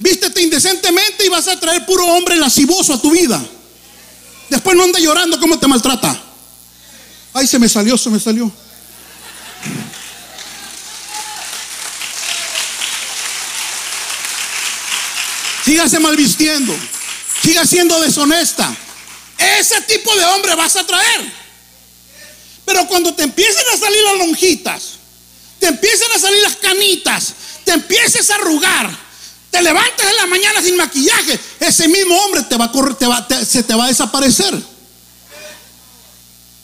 Vístete 0.00 0.42
indecentemente 0.42 1.26
y 1.26 1.28
vas 1.28 1.46
a 1.46 1.60
traer 1.60 1.84
puro 1.86 2.04
hombre 2.06 2.36
lascivoso 2.36 2.94
a 2.94 3.00
tu 3.00 3.10
vida. 3.10 3.40
Después 4.48 4.76
no 4.76 4.82
anda 4.82 4.98
llorando 4.98 5.38
cómo 5.38 5.58
te 5.58 5.68
maltrata. 5.68 6.20
Ay, 7.32 7.46
se 7.46 7.58
me 7.58 7.68
salió, 7.68 7.96
se 7.96 8.10
me 8.10 8.18
salió. 8.18 8.50
Sígase 15.70 16.00
mal 16.00 16.16
vistiendo. 16.16 16.74
Siga 17.44 17.64
siendo 17.64 18.00
deshonesta. 18.00 18.76
Ese 19.38 19.80
tipo 19.82 20.12
de 20.16 20.24
hombre 20.24 20.56
vas 20.56 20.74
a 20.74 20.84
traer. 20.84 21.32
Pero 22.64 22.88
cuando 22.88 23.14
te 23.14 23.22
empiecen 23.22 23.62
a 23.72 23.76
salir 23.76 24.02
las 24.02 24.18
lonjitas, 24.18 24.82
te 25.60 25.68
empiecen 25.68 26.08
a 26.12 26.18
salir 26.18 26.42
las 26.42 26.56
canitas, 26.56 27.34
te 27.64 27.70
empieces 27.70 28.28
a 28.30 28.34
arrugar, 28.34 28.90
te 29.52 29.62
levantes 29.62 30.06
en 30.10 30.16
la 30.16 30.26
mañana 30.26 30.60
sin 30.60 30.76
maquillaje, 30.76 31.38
ese 31.60 31.86
mismo 31.86 32.16
hombre 32.16 32.42
te 32.42 32.56
va 32.56 32.64
a 32.64 32.72
correr, 32.72 32.96
te 32.96 33.06
va, 33.06 33.24
se 33.48 33.62
te 33.62 33.74
va 33.74 33.84
a 33.84 33.88
desaparecer. 33.88 34.52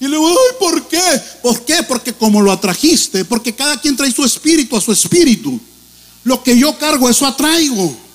Y 0.00 0.04
le 0.08 0.16
digo, 0.16 0.28
ay, 0.28 0.56
¿por 0.58 0.88
qué? 0.88 1.22
¿Por 1.42 1.64
qué? 1.64 1.84
Porque 1.84 2.12
como 2.12 2.42
lo 2.42 2.50
atrajiste, 2.50 3.24
porque 3.24 3.54
cada 3.54 3.80
quien 3.80 3.96
trae 3.96 4.10
su 4.10 4.24
espíritu 4.24 4.76
a 4.76 4.80
su 4.80 4.90
espíritu. 4.90 5.60
Lo 6.24 6.42
que 6.42 6.58
yo 6.58 6.76
cargo, 6.76 7.08
eso 7.08 7.24
atraigo. 7.24 8.05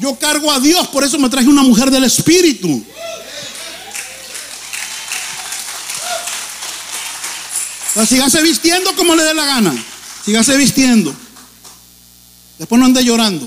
Yo 0.00 0.18
cargo 0.18 0.50
a 0.50 0.58
Dios, 0.58 0.88
por 0.88 1.04
eso 1.04 1.18
me 1.18 1.28
traje 1.28 1.46
una 1.46 1.62
mujer 1.62 1.90
del 1.90 2.04
espíritu. 2.04 2.82
O 7.96 8.06
sígase 8.06 8.40
vistiendo 8.42 8.96
como 8.96 9.14
le 9.14 9.22
dé 9.22 9.34
la 9.34 9.44
gana. 9.44 9.84
Sígase 10.24 10.56
vistiendo. 10.56 11.14
Después 12.58 12.78
no 12.78 12.86
ande 12.86 13.04
llorando. 13.04 13.46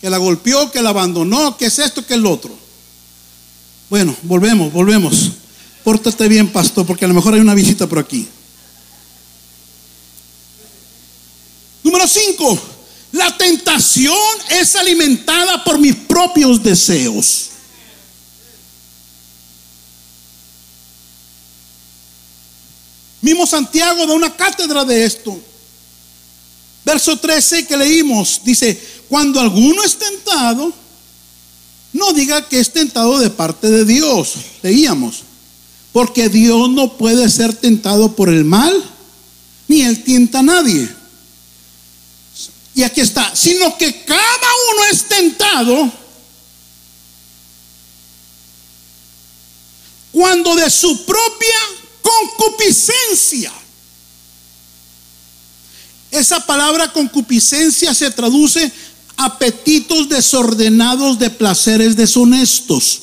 Que 0.00 0.08
la 0.08 0.16
golpeó, 0.16 0.70
que 0.70 0.80
la 0.80 0.90
abandonó, 0.90 1.56
que 1.58 1.66
es 1.66 1.78
esto, 1.78 2.06
que 2.06 2.14
es 2.14 2.20
lo 2.20 2.30
otro. 2.30 2.56
Bueno, 3.90 4.16
volvemos, 4.22 4.72
volvemos. 4.72 5.32
Pórtate 5.84 6.28
bien, 6.28 6.48
pastor, 6.48 6.86
porque 6.86 7.04
a 7.04 7.08
lo 7.08 7.14
mejor 7.14 7.34
hay 7.34 7.40
una 7.40 7.54
visita 7.54 7.86
por 7.86 7.98
aquí. 7.98 8.26
Número 11.82 12.08
5. 12.08 12.75
La 13.16 13.34
tentación 13.34 14.14
es 14.50 14.76
alimentada 14.76 15.64
por 15.64 15.78
mis 15.78 15.94
propios 15.94 16.62
deseos. 16.62 17.48
Mismo 23.22 23.46
Santiago 23.46 24.06
da 24.06 24.12
una 24.12 24.36
cátedra 24.36 24.84
de 24.84 25.06
esto. 25.06 25.40
Verso 26.84 27.16
13 27.16 27.66
que 27.66 27.78
leímos 27.78 28.42
dice, 28.44 28.78
cuando 29.08 29.40
alguno 29.40 29.82
es 29.82 29.96
tentado, 29.96 30.70
no 31.94 32.12
diga 32.12 32.46
que 32.46 32.60
es 32.60 32.70
tentado 32.70 33.18
de 33.18 33.30
parte 33.30 33.70
de 33.70 33.86
Dios. 33.86 34.34
Leíamos. 34.62 35.22
Porque 35.90 36.28
Dios 36.28 36.68
no 36.68 36.98
puede 36.98 37.30
ser 37.30 37.54
tentado 37.54 38.14
por 38.14 38.28
el 38.28 38.44
mal, 38.44 38.74
ni 39.68 39.80
Él 39.80 40.04
tienta 40.04 40.40
a 40.40 40.42
nadie. 40.42 41.05
Y 42.76 42.82
aquí 42.82 43.00
está, 43.00 43.34
sino 43.34 43.78
que 43.78 44.04
cada 44.04 44.48
uno 44.70 44.84
es 44.92 45.08
tentado 45.08 45.90
cuando 50.12 50.54
de 50.54 50.68
su 50.68 51.06
propia 51.06 51.56
concupiscencia. 52.02 53.50
Esa 56.10 56.44
palabra 56.44 56.92
concupiscencia 56.92 57.94
se 57.94 58.10
traduce 58.10 58.70
apetitos 59.16 60.10
desordenados 60.10 61.18
de 61.18 61.30
placeres 61.30 61.96
deshonestos. 61.96 63.00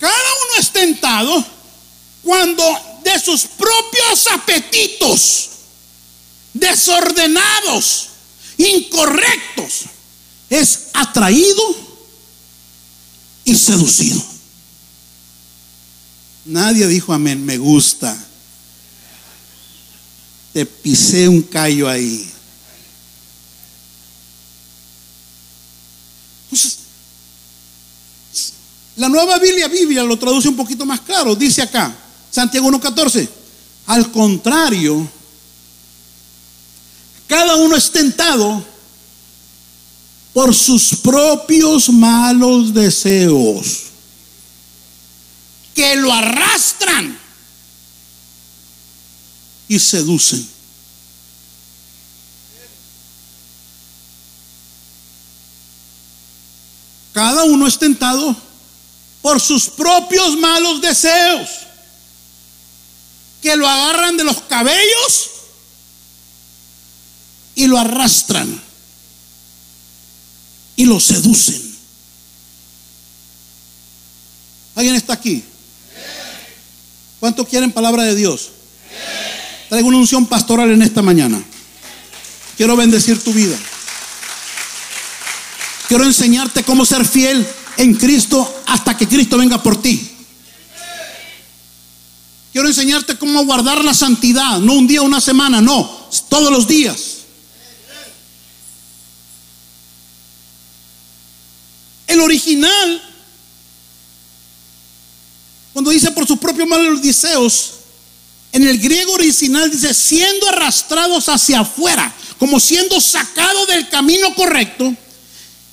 Cada 0.00 0.12
uno 0.12 0.58
es 0.58 0.70
tentado 0.72 1.46
cuando 2.24 2.64
de 3.04 3.20
sus 3.20 3.42
propios 3.42 4.26
apetitos 4.32 5.49
desordenados, 6.54 8.08
incorrectos, 8.56 9.84
es 10.48 10.88
atraído 10.94 11.62
y 13.44 13.54
seducido. 13.56 14.22
Nadie 16.44 16.86
dijo 16.86 17.12
amén, 17.12 17.44
me 17.44 17.58
gusta. 17.58 18.16
Te 20.52 20.66
pisé 20.66 21.28
un 21.28 21.42
callo 21.42 21.88
ahí. 21.88 22.28
Entonces, 26.44 26.78
la 28.96 29.08
nueva 29.08 29.38
Biblia, 29.38 29.68
Biblia 29.68 30.02
lo 30.02 30.18
traduce 30.18 30.48
un 30.48 30.56
poquito 30.56 30.84
más 30.84 31.00
claro. 31.00 31.36
Dice 31.36 31.62
acá, 31.62 31.96
Santiago 32.30 32.68
1.14. 32.68 33.28
Al 33.86 34.10
contrario, 34.10 35.08
cada 37.30 37.54
uno 37.54 37.76
es 37.76 37.92
tentado 37.92 38.66
por 40.32 40.52
sus 40.52 40.96
propios 40.96 41.88
malos 41.88 42.74
deseos 42.74 43.82
que 45.72 45.94
lo 45.94 46.12
arrastran 46.12 47.16
y 49.68 49.78
seducen. 49.78 50.50
Cada 57.12 57.44
uno 57.44 57.68
es 57.68 57.78
tentado 57.78 58.34
por 59.22 59.40
sus 59.40 59.68
propios 59.68 60.36
malos 60.36 60.80
deseos, 60.80 61.48
que 63.40 63.54
lo 63.54 63.68
agarran 63.68 64.16
de 64.16 64.24
los 64.24 64.40
cabellos 64.42 65.30
y 67.60 67.66
lo 67.66 67.78
arrastran 67.78 68.58
y 70.76 70.86
lo 70.86 70.98
seducen. 70.98 71.60
¿Alguien 74.74 74.94
está 74.94 75.12
aquí? 75.12 75.44
¿Cuántos 77.18 77.46
quieren 77.46 77.70
palabra 77.70 78.04
de 78.04 78.14
Dios? 78.14 78.48
Traigo 79.68 79.88
una 79.88 79.98
unción 79.98 80.24
pastoral 80.24 80.70
en 80.70 80.80
esta 80.80 81.02
mañana. 81.02 81.38
Quiero 82.56 82.76
bendecir 82.76 83.22
tu 83.22 83.30
vida. 83.34 83.58
Quiero 85.86 86.04
enseñarte 86.04 86.64
cómo 86.64 86.86
ser 86.86 87.06
fiel 87.06 87.46
en 87.76 87.94
Cristo 87.94 88.62
hasta 88.68 88.96
que 88.96 89.06
Cristo 89.06 89.36
venga 89.36 89.62
por 89.62 89.82
ti. 89.82 90.10
Quiero 92.54 92.68
enseñarte 92.68 93.18
cómo 93.18 93.44
guardar 93.44 93.84
la 93.84 93.92
santidad, 93.92 94.60
no 94.60 94.72
un 94.72 94.86
día, 94.86 95.02
una 95.02 95.20
semana, 95.20 95.60
no, 95.60 96.08
todos 96.30 96.50
los 96.50 96.66
días. 96.66 97.19
El 102.10 102.18
original, 102.18 103.02
cuando 105.72 105.92
dice 105.92 106.10
por 106.10 106.26
sus 106.26 106.40
propios 106.40 106.66
malos 106.66 107.00
deseos, 107.00 107.74
en 108.50 108.66
el 108.66 108.78
griego 108.80 109.12
original 109.12 109.70
dice 109.70 109.94
siendo 109.94 110.48
arrastrados 110.48 111.28
hacia 111.28 111.60
afuera, 111.60 112.12
como 112.36 112.58
siendo 112.58 113.00
sacado 113.00 113.64
del 113.66 113.88
camino 113.88 114.34
correcto 114.34 114.92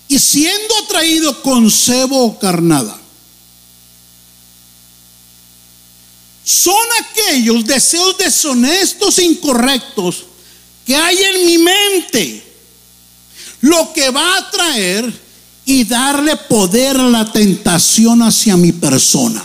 y 0.08 0.20
siendo 0.20 0.78
atraído 0.84 1.42
con 1.42 1.72
cebo 1.72 2.26
o 2.26 2.38
carnada. 2.38 2.96
Son 6.44 6.86
aquellos 7.02 7.66
deseos 7.66 8.16
deshonestos 8.16 9.18
e 9.18 9.24
incorrectos 9.24 10.26
que 10.86 10.96
hay 10.96 11.18
en 11.18 11.46
mi 11.48 11.58
mente 11.58 12.44
lo 13.62 13.92
que 13.92 14.12
va 14.12 14.36
a 14.36 14.38
atraer 14.38 15.27
y 15.70 15.84
darle 15.84 16.38
poder 16.38 16.96
a 16.96 17.10
la 17.10 17.30
tentación 17.30 18.22
hacia 18.22 18.56
mi 18.56 18.72
persona. 18.72 19.44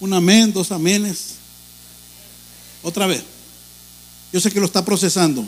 Un 0.00 0.14
amén, 0.14 0.54
dos 0.54 0.72
amenes. 0.72 1.34
Otra 2.82 3.06
vez. 3.06 3.22
Yo 4.32 4.40
sé 4.40 4.50
que 4.50 4.58
lo 4.58 4.64
está 4.64 4.82
procesando. 4.82 5.46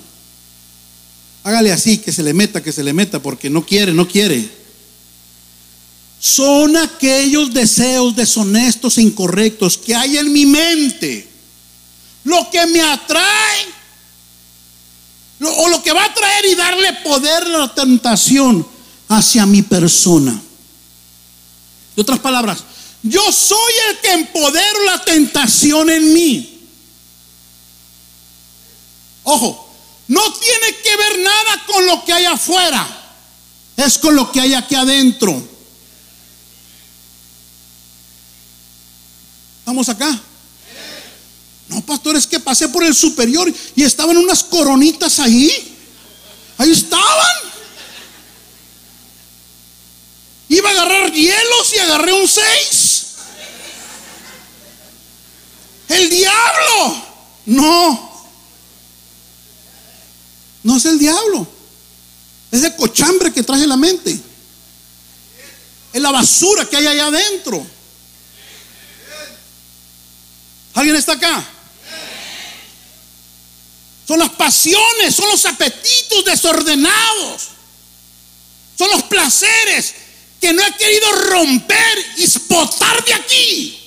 Hágale 1.44 1.72
así, 1.72 1.96
que 1.96 2.12
se 2.12 2.22
le 2.22 2.34
meta, 2.34 2.62
que 2.62 2.72
se 2.72 2.84
le 2.84 2.92
meta, 2.92 3.22
porque 3.22 3.48
no 3.48 3.64
quiere, 3.64 3.94
no 3.94 4.06
quiere. 4.06 4.50
Son 6.20 6.76
aquellos 6.76 7.54
deseos 7.54 8.14
deshonestos 8.14 8.98
e 8.98 9.02
incorrectos 9.02 9.78
que 9.78 9.94
hay 9.94 10.18
en 10.18 10.30
mi 10.30 10.44
mente. 10.44 11.31
Lo 12.24 12.48
que 12.50 12.66
me 12.66 12.82
atrae, 12.82 13.66
o 15.40 15.68
lo 15.68 15.82
que 15.82 15.92
va 15.92 16.04
a 16.04 16.14
traer 16.14 16.46
y 16.46 16.54
darle 16.54 16.92
poder 17.04 17.42
a 17.42 17.58
la 17.58 17.74
tentación 17.74 18.66
hacia 19.08 19.46
mi 19.46 19.62
persona. 19.62 20.40
De 21.96 22.02
otras 22.02 22.20
palabras, 22.20 22.64
yo 23.02 23.32
soy 23.32 23.72
el 23.90 23.98
que 23.98 24.12
empodero 24.12 24.84
la 24.84 25.04
tentación 25.04 25.90
en 25.90 26.12
mí. 26.12 26.60
Ojo, 29.24 29.72
no 30.08 30.32
tiene 30.34 30.76
que 30.82 30.96
ver 30.96 31.18
nada 31.20 31.64
con 31.66 31.86
lo 31.86 32.04
que 32.04 32.12
hay 32.12 32.24
afuera, 32.24 32.86
es 33.76 33.98
con 33.98 34.14
lo 34.14 34.30
que 34.30 34.40
hay 34.40 34.54
aquí 34.54 34.74
adentro. 34.74 35.48
¿Estamos 39.60 39.88
acá? 39.88 40.20
No, 41.72 41.80
pastor, 41.80 42.16
es 42.16 42.26
que 42.26 42.38
pasé 42.38 42.68
por 42.68 42.84
el 42.84 42.94
superior 42.94 43.50
y 43.74 43.82
estaban 43.82 44.18
unas 44.18 44.44
coronitas 44.44 45.18
ahí. 45.18 45.50
Ahí 46.58 46.70
estaban. 46.70 47.36
Iba 50.50 50.68
a 50.68 50.72
agarrar 50.72 51.10
hielos 51.12 51.72
y 51.74 51.78
agarré 51.78 52.12
un 52.12 52.28
6. 52.28 53.06
El 55.88 56.10
diablo. 56.10 57.04
No. 57.46 58.26
No 60.62 60.76
es 60.76 60.84
el 60.84 60.98
diablo. 60.98 61.46
Es 62.50 62.62
el 62.64 62.76
cochambre 62.76 63.32
que 63.32 63.42
trae 63.42 63.66
la 63.66 63.78
mente. 63.78 64.20
Es 65.90 66.02
la 66.02 66.10
basura 66.10 66.68
que 66.68 66.76
hay 66.76 66.86
allá 66.86 67.06
adentro. 67.06 67.66
¿Alguien 70.74 70.96
está 70.96 71.12
acá? 71.12 71.51
Son 74.06 74.18
las 74.18 74.30
pasiones, 74.30 75.14
son 75.14 75.28
los 75.28 75.44
apetitos 75.44 76.24
desordenados. 76.24 77.48
Son 78.76 78.90
los 78.90 79.02
placeres 79.04 79.94
que 80.40 80.52
no 80.52 80.62
he 80.66 80.72
querido 80.72 81.12
romper 81.12 82.06
y 82.16 82.26
spotar 82.26 83.04
de 83.04 83.14
aquí. 83.14 83.78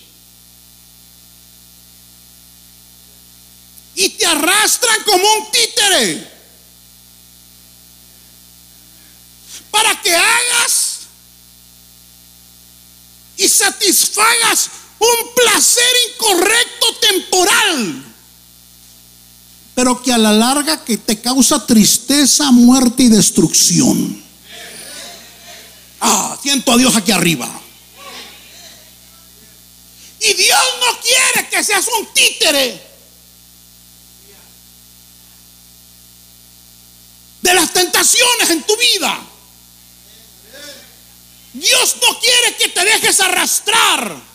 Y 3.95 4.09
te 4.09 4.25
arrastran 4.25 5.03
como 5.03 5.33
un 5.33 5.51
títere. 5.51 6.31
Para 9.69 10.01
que 10.01 10.15
hagas 10.15 10.99
y 13.37 13.49
satisfagas 13.49 14.69
un 14.99 15.33
placer 15.35 15.91
incorrecto 16.09 16.95
temporal, 17.01 18.04
pero 19.75 20.01
que 20.01 20.13
a 20.13 20.17
la 20.17 20.31
larga 20.31 20.83
que 20.85 20.97
te 20.97 21.19
causa 21.19 21.67
tristeza, 21.67 22.49
muerte 22.51 23.03
y 23.03 23.09
destrucción. 23.09 24.23
Ah, 25.99 26.37
siento 26.41 26.71
a 26.71 26.77
Dios 26.77 26.95
aquí 26.95 27.11
arriba. 27.11 27.49
Y 30.21 30.33
Dios 30.33 30.63
no 30.79 31.01
quiere 31.01 31.49
que 31.49 31.63
seas 31.63 31.85
un 31.99 32.07
títere 32.13 32.81
de 37.41 37.53
las 37.53 37.73
tentaciones 37.73 38.49
en 38.49 38.63
tu 38.63 38.77
vida. 38.77 39.21
Dios 41.53 41.95
no 42.01 42.19
quiere 42.19 42.55
que 42.55 42.69
te 42.69 42.83
dejes 42.85 43.19
arrastrar 43.19 44.34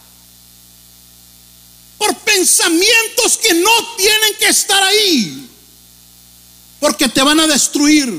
por 2.01 2.17
pensamientos 2.21 3.37
que 3.37 3.53
no 3.53 3.71
tienen 3.99 4.35
que 4.39 4.49
estar 4.49 4.83
ahí. 4.83 5.47
Porque 6.81 7.11
te 7.11 7.23
van 7.23 7.39
a 7.41 7.47
destruir. 7.47 8.19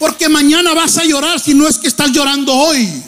Porque 0.00 0.28
mañana 0.28 0.74
vas 0.74 0.98
a 0.98 1.04
llorar 1.04 1.38
si 1.38 1.54
no 1.54 1.68
es 1.68 1.78
que 1.78 1.86
estás 1.86 2.10
llorando 2.10 2.52
hoy. 2.52 3.04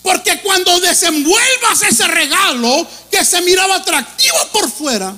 Porque 0.00 0.40
cuando 0.40 0.80
desenvuelvas 0.80 1.82
ese 1.86 2.08
regalo 2.08 2.88
que 3.10 3.22
se 3.22 3.42
miraba 3.42 3.76
atractivo 3.76 4.38
por 4.54 4.70
fuera, 4.70 5.14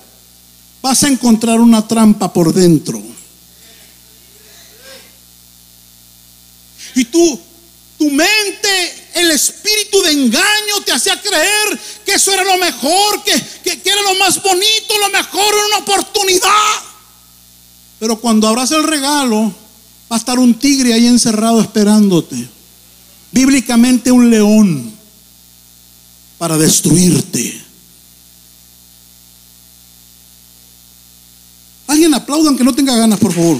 vas 0.82 1.04
a 1.04 1.08
encontrar 1.08 1.60
una 1.60 1.86
trampa 1.86 2.32
por 2.32 2.52
dentro. 2.52 3.00
Y 6.96 7.04
tú, 7.04 7.40
tu 7.96 8.10
mente, 8.10 9.07
el 9.18 9.30
espíritu 9.30 10.00
de 10.02 10.12
engaño 10.12 10.82
te 10.84 10.92
hacía 10.92 11.20
creer 11.20 11.80
que 12.04 12.14
eso 12.14 12.32
era 12.32 12.44
lo 12.44 12.56
mejor, 12.58 13.22
que, 13.24 13.32
que, 13.62 13.90
era 13.90 14.02
lo 14.02 14.14
más 14.16 14.42
bonito, 14.42 14.98
lo 14.98 15.10
mejor, 15.10 15.54
una 15.68 15.78
oportunidad. 15.78 16.74
Pero 17.98 18.16
cuando 18.16 18.48
abras 18.48 18.70
el 18.70 18.84
regalo, 18.84 19.52
va 20.10 20.16
a 20.16 20.18
estar 20.18 20.38
un 20.38 20.54
tigre 20.54 20.94
ahí 20.94 21.06
encerrado 21.06 21.60
esperándote. 21.60 22.48
Bíblicamente 23.30 24.10
un 24.10 24.30
león 24.30 24.94
para 26.38 26.56
destruirte. 26.56 27.62
Alguien 31.88 32.14
aplaudan 32.14 32.56
que 32.56 32.64
no 32.64 32.74
tenga 32.74 32.96
ganas, 32.96 33.18
por 33.18 33.32
favor. 33.32 33.58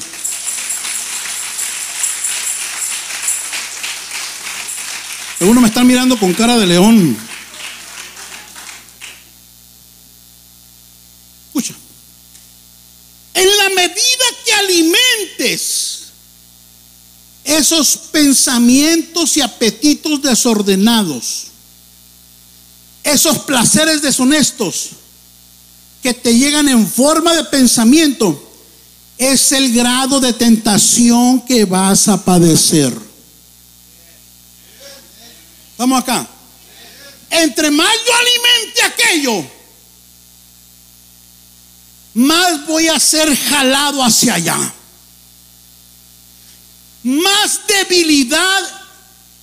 Algunos 5.40 5.62
me 5.62 5.68
están 5.68 5.87
mirando 5.87 6.18
con 6.18 6.35
cara 6.35 6.59
de 6.59 6.66
león. 6.66 7.16
Escucha. 11.46 11.74
En 13.35 13.57
la 13.57 13.68
medida 13.70 14.24
que 14.44 14.53
alimentes 14.53 15.98
esos 17.44 17.96
pensamientos 18.11 19.37
y 19.37 19.40
apetitos 19.40 20.20
desordenados, 20.20 21.46
esos 23.05 23.38
placeres 23.38 24.03
deshonestos 24.03 24.90
que 26.03 26.14
te 26.14 26.35
llegan 26.35 26.68
en 26.68 26.87
forma 26.87 27.33
de 27.35 27.44
pensamiento, 27.44 28.44
es 29.16 29.53
el 29.53 29.72
grado 29.72 30.20
de 30.20 30.33
tentación 30.33 31.40
que 31.42 31.64
vas 31.64 32.09
a 32.09 32.24
padecer. 32.24 33.08
Vamos 35.78 36.02
acá. 36.02 36.28
Entre 37.30 37.70
más 37.70 37.94
yo 38.04 38.14
alimente 38.14 38.82
aquello, 38.82 39.50
más 42.14 42.66
voy 42.66 42.88
a 42.88 42.98
ser 42.98 43.34
jalado 43.36 44.02
hacia 44.02 44.34
allá. 44.34 44.74
Más 47.04 47.60
debilidad 47.66 48.88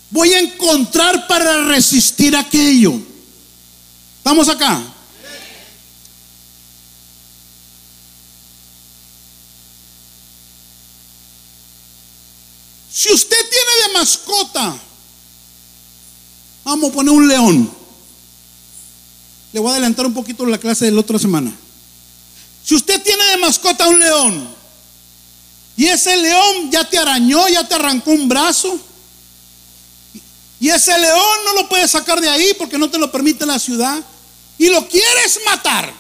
voy 0.10 0.34
a 0.34 0.40
encontrar 0.40 1.26
para 1.26 1.68
resistir 1.68 2.36
aquello. 2.36 3.00
Vamos 4.24 4.50
acá. 4.50 4.84
Si 12.92 13.14
usted 13.14 13.38
tiene 13.50 13.88
de 13.88 13.94
mascota 14.00 14.80
Vamos 16.66 16.90
a 16.90 16.94
poner 16.94 17.14
un 17.14 17.28
león. 17.28 17.72
Le 19.54 19.60
voy 19.60 19.70
a 19.70 19.74
adelantar 19.74 20.08
un 20.08 20.16
poquito 20.16 20.46
la 20.48 20.58
clase 20.58 20.86
de 20.86 20.92
la 20.92 21.00
otra 21.00 21.20
semana. 21.20 21.56
Si 22.64 22.74
usted 22.74 23.02
tiene 23.04 23.24
de 23.24 23.38
mascota 23.38 23.88
un 23.88 24.00
león 24.00 24.50
y 25.78 25.86
ese 25.86 26.18
león 26.18 26.72
ya 26.72 26.90
te 26.90 26.98
arañó, 26.98 27.48
ya 27.48 27.68
te 27.68 27.76
arrancó 27.76 28.12
un 28.12 28.28
brazo, 28.28 28.80
y 30.60 30.70
ese 30.70 30.98
león 30.98 31.38
no 31.46 31.54
lo 31.54 31.70
puedes 31.70 31.92
sacar 31.92 32.20
de 32.20 32.30
ahí 32.30 32.56
porque 32.58 32.80
no 32.80 32.90
te 32.90 32.98
lo 32.98 33.12
permite 33.12 33.46
la 33.46 33.60
ciudad, 33.60 34.04
y 34.58 34.70
lo 34.70 34.88
quieres 34.88 35.40
matar. 35.46 35.94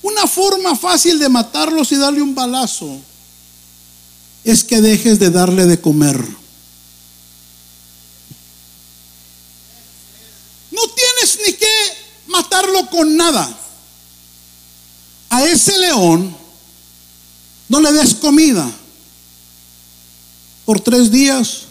Una 0.00 0.26
forma 0.26 0.74
fácil 0.74 1.18
de 1.18 1.28
matarlos 1.28 1.92
y 1.92 1.96
darle 1.96 2.22
un 2.22 2.34
balazo 2.34 2.98
es 4.44 4.64
que 4.64 4.80
dejes 4.80 5.18
de 5.18 5.30
darle 5.30 5.66
de 5.66 5.80
comer. 5.80 6.18
No 10.70 10.82
tienes 10.88 11.38
ni 11.46 11.52
que 11.54 11.66
matarlo 12.26 12.88
con 12.90 13.16
nada. 13.16 13.58
A 15.30 15.44
ese 15.44 15.78
león 15.78 16.36
no 17.68 17.80
le 17.80 17.92
des 17.92 18.14
comida 18.14 18.70
por 20.64 20.80
tres 20.80 21.10
días. 21.10 21.62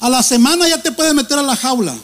A 0.00 0.10
la 0.10 0.22
semana 0.22 0.68
ya 0.68 0.82
te 0.82 0.92
puedes 0.92 1.14
meter 1.14 1.38
a 1.38 1.42
la 1.42 1.56
jaula 1.56 1.96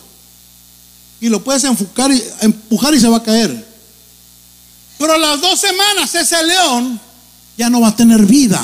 y 1.21 1.29
lo 1.29 1.45
puedes 1.45 1.65
enfocar 1.65 2.11
y, 2.11 2.25
empujar 2.41 2.95
y 2.95 3.01
se 3.01 3.09
va 3.09 3.19
a 3.19 3.23
caer. 3.23 3.69
Pero 4.99 5.13
a 5.13 5.19
las 5.19 5.41
dos 5.41 5.61
semanas 5.61 6.15
ese 6.15 6.43
león 6.43 7.01
ya 7.61 7.69
no 7.69 7.83
va 7.83 7.89
a 7.89 7.95
tener 7.95 8.25
vida. 8.25 8.59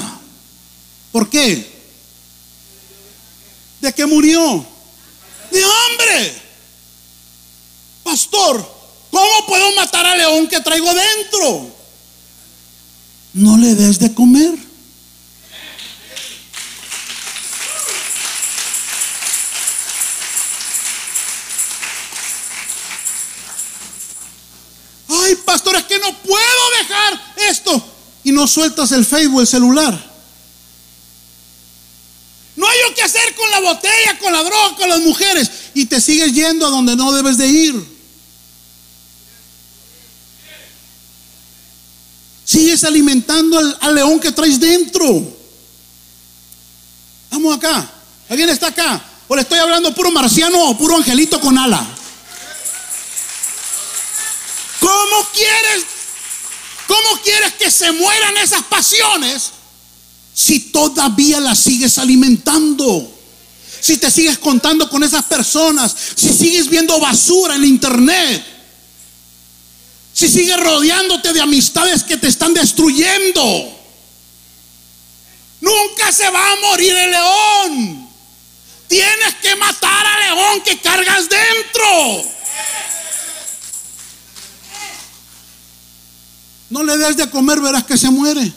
¿Por 1.12 1.28
qué? 1.28 1.70
¿De 3.78 3.92
qué 3.92 4.06
murió? 4.06 4.64
De 5.50 5.62
hambre. 5.62 6.42
Pastor, 8.02 8.56
¿cómo 9.10 9.46
puedo 9.46 9.70
matar 9.74 10.06
al 10.06 10.16
león 10.16 10.48
que 10.48 10.60
traigo 10.60 10.88
dentro? 10.94 11.70
No 13.34 13.58
le 13.58 13.74
des 13.74 13.98
de 13.98 14.14
comer. 14.14 14.54
Ay, 25.06 25.36
pastor, 25.44 25.76
es 25.76 25.84
que 25.84 25.98
no 25.98 26.16
puedo 26.22 26.70
dejar 26.78 27.34
esto 27.50 27.95
y 28.26 28.32
no 28.32 28.48
sueltas 28.48 28.90
el 28.90 29.06
Facebook, 29.06 29.42
el 29.42 29.46
celular. 29.46 30.12
No 32.56 32.66
hay 32.66 32.92
que 32.92 33.02
hacer 33.02 33.36
con 33.36 33.48
la 33.52 33.60
botella, 33.60 34.18
con 34.18 34.32
la 34.32 34.42
droga, 34.42 34.76
con 34.76 34.88
las 34.88 34.98
mujeres. 34.98 35.48
Y 35.74 35.86
te 35.86 36.00
sigues 36.00 36.32
yendo 36.32 36.66
a 36.66 36.70
donde 36.70 36.96
no 36.96 37.12
debes 37.12 37.38
de 37.38 37.46
ir. 37.46 37.86
Sigues 42.44 42.82
alimentando 42.82 43.60
al, 43.60 43.78
al 43.80 43.94
león 43.94 44.18
que 44.18 44.32
traes 44.32 44.58
dentro. 44.58 45.06
Vamos 47.30 47.56
acá. 47.56 47.88
¿Alguien 48.28 48.48
está 48.48 48.66
acá? 48.66 49.04
¿O 49.28 49.36
le 49.36 49.42
estoy 49.42 49.60
hablando 49.60 49.94
puro 49.94 50.10
marciano 50.10 50.70
o 50.70 50.76
puro 50.76 50.96
angelito 50.96 51.40
con 51.40 51.56
ala? 51.56 51.86
¿Cómo 54.80 55.28
quieres? 55.32 55.95
¿Cómo 56.86 57.20
quieres 57.22 57.54
que 57.54 57.70
se 57.70 57.92
mueran 57.92 58.36
esas 58.38 58.62
pasiones 58.64 59.50
si 60.34 60.60
todavía 60.60 61.40
las 61.40 61.58
sigues 61.58 61.98
alimentando? 61.98 63.12
Si 63.80 63.96
te 63.98 64.10
sigues 64.10 64.38
contando 64.38 64.88
con 64.88 65.02
esas 65.02 65.24
personas, 65.24 65.94
si 66.16 66.32
sigues 66.32 66.68
viendo 66.68 66.98
basura 66.98 67.56
en 67.56 67.64
internet, 67.64 68.44
si 70.12 70.28
sigues 70.28 70.58
rodeándote 70.58 71.32
de 71.32 71.40
amistades 71.40 72.02
que 72.02 72.16
te 72.16 72.28
están 72.28 72.54
destruyendo. 72.54 73.76
Nunca 75.60 76.12
se 76.12 76.28
va 76.30 76.52
a 76.52 76.56
morir 76.56 76.96
el 76.96 77.10
león. 77.10 78.08
Tienes 78.88 79.34
que 79.42 79.56
matar 79.56 80.06
al 80.06 80.36
león 80.36 80.60
que 80.62 80.78
cargas 80.78 81.28
dentro. 81.28 82.35
No 86.70 86.82
le 86.82 86.96
des 86.96 87.16
de 87.16 87.30
comer, 87.30 87.60
verás 87.60 87.84
que 87.84 87.96
se 87.96 88.10
muere. 88.10 88.52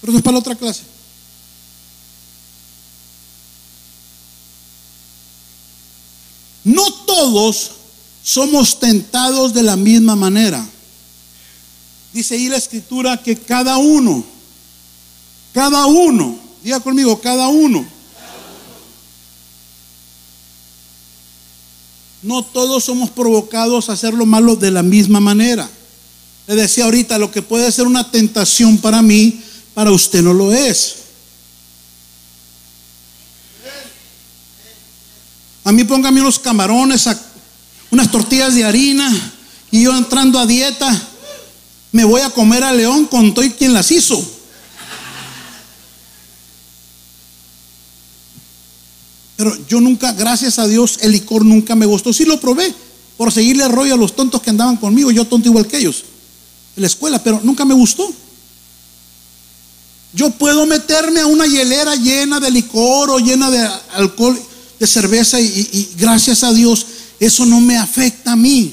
Pero 0.00 0.12
eso 0.12 0.18
es 0.18 0.22
para 0.24 0.32
la 0.32 0.40
otra 0.40 0.56
clase. 0.56 0.82
No 6.64 6.92
todos 6.92 7.72
somos 8.22 8.78
tentados 8.78 9.52
de 9.52 9.62
la 9.62 9.76
misma 9.76 10.16
manera. 10.16 10.64
Dice 12.12 12.34
ahí 12.34 12.48
la 12.48 12.56
escritura 12.56 13.22
que 13.22 13.36
cada 13.36 13.78
uno, 13.78 14.24
cada 15.52 15.86
uno, 15.86 16.38
diga 16.62 16.80
conmigo, 16.80 17.20
cada 17.20 17.48
uno. 17.48 17.86
No 22.22 22.44
todos 22.44 22.84
somos 22.84 23.10
provocados 23.10 23.88
a 23.88 23.94
hacer 23.94 24.14
lo 24.14 24.26
malo 24.26 24.56
de 24.56 24.70
la 24.70 24.82
misma 24.82 25.20
manera. 25.20 25.68
Le 26.46 26.54
decía 26.54 26.84
ahorita, 26.84 27.18
lo 27.18 27.30
que 27.30 27.42
puede 27.42 27.70
ser 27.72 27.86
una 27.86 28.10
tentación 28.10 28.78
para 28.78 29.02
mí, 29.02 29.40
para 29.74 29.90
usted 29.90 30.22
no 30.22 30.32
lo 30.32 30.52
es. 30.52 30.96
A 35.64 35.72
mí 35.72 35.84
póngame 35.84 36.20
unos 36.20 36.38
camarones, 36.38 37.08
unas 37.90 38.10
tortillas 38.10 38.54
de 38.54 38.64
harina 38.64 39.32
y 39.70 39.82
yo 39.82 39.96
entrando 39.96 40.38
a 40.38 40.46
dieta, 40.46 41.08
me 41.92 42.04
voy 42.04 42.20
a 42.20 42.30
comer 42.30 42.64
a 42.64 42.72
león 42.72 43.06
con 43.06 43.32
todo 43.32 43.44
y 43.44 43.50
quien 43.50 43.72
las 43.72 43.90
hizo. 43.90 44.41
Pero 49.42 49.58
yo 49.66 49.80
nunca, 49.80 50.12
gracias 50.12 50.60
a 50.60 50.68
Dios, 50.68 51.00
el 51.00 51.10
licor 51.10 51.44
nunca 51.44 51.74
me 51.74 51.84
gustó. 51.84 52.12
Sí 52.12 52.24
lo 52.24 52.38
probé 52.38 52.72
por 53.16 53.32
seguirle 53.32 53.66
rollo 53.66 53.94
a 53.94 53.96
los 53.96 54.14
tontos 54.14 54.40
que 54.40 54.50
andaban 54.50 54.76
conmigo, 54.76 55.10
yo 55.10 55.24
tonto 55.24 55.48
igual 55.48 55.66
que 55.66 55.78
ellos, 55.78 56.04
en 56.76 56.82
la 56.82 56.86
escuela, 56.86 57.20
pero 57.20 57.40
nunca 57.42 57.64
me 57.64 57.74
gustó. 57.74 58.08
Yo 60.12 60.30
puedo 60.30 60.64
meterme 60.64 61.18
a 61.18 61.26
una 61.26 61.44
hielera 61.48 61.96
llena 61.96 62.38
de 62.38 62.52
licor 62.52 63.10
o 63.10 63.18
llena 63.18 63.50
de 63.50 63.68
alcohol, 63.94 64.40
de 64.78 64.86
cerveza 64.86 65.40
y, 65.40 65.44
y 65.44 65.90
gracias 65.98 66.44
a 66.44 66.52
Dios 66.52 66.86
eso 67.18 67.44
no 67.44 67.60
me 67.60 67.76
afecta 67.76 68.34
a 68.34 68.36
mí. 68.36 68.72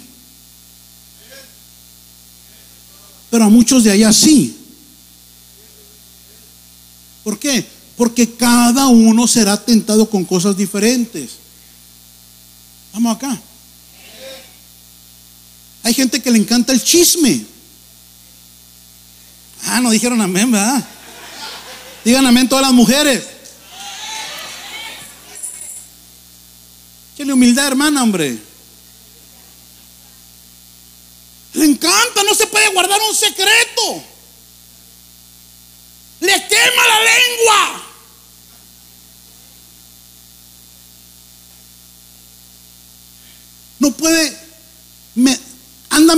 Pero 3.31 3.45
a 3.45 3.49
muchos 3.49 3.83
de 3.83 3.89
allá 3.89 4.13
sí. 4.13 4.55
¿Por 7.23 7.39
qué? 7.39 7.78
Porque 7.99 8.33
cada 8.33 8.87
uno 8.87 9.27
será 9.27 9.61
tentado 9.61 10.09
con 10.09 10.23
cosas 10.23 10.55
diferentes. 10.55 11.31
Vamos 12.93 13.13
acá. 13.13 13.37
Hay 15.83 15.93
gente 15.93 16.21
que 16.21 16.31
le 16.31 16.37
encanta 16.37 16.71
el 16.71 16.81
chisme. 16.81 17.45
Ah, 19.65 19.81
no 19.81 19.91
dijeron 19.91 20.21
amén, 20.21 20.49
¿verdad? 20.49 20.81
Digan 22.05 22.25
amén 22.25 22.47
todas 22.47 22.61
las 22.61 22.71
mujeres. 22.71 23.21
Tiene 27.17 27.33
humildad, 27.33 27.67
hermana, 27.67 28.01
hombre. 28.01 28.39
Le 31.51 31.65
encanta, 31.65 32.23
no 32.23 32.33
se 32.33 32.47
puede 32.47 32.71
guardar 32.71 33.01
un 33.09 33.13
secreto. 33.13 34.03
Le 36.21 36.47
quema 36.47 36.87
la 36.87 36.99
lengua. 37.03 37.85
No 43.79 43.91
puede, 43.91 44.37
anda 45.89 46.15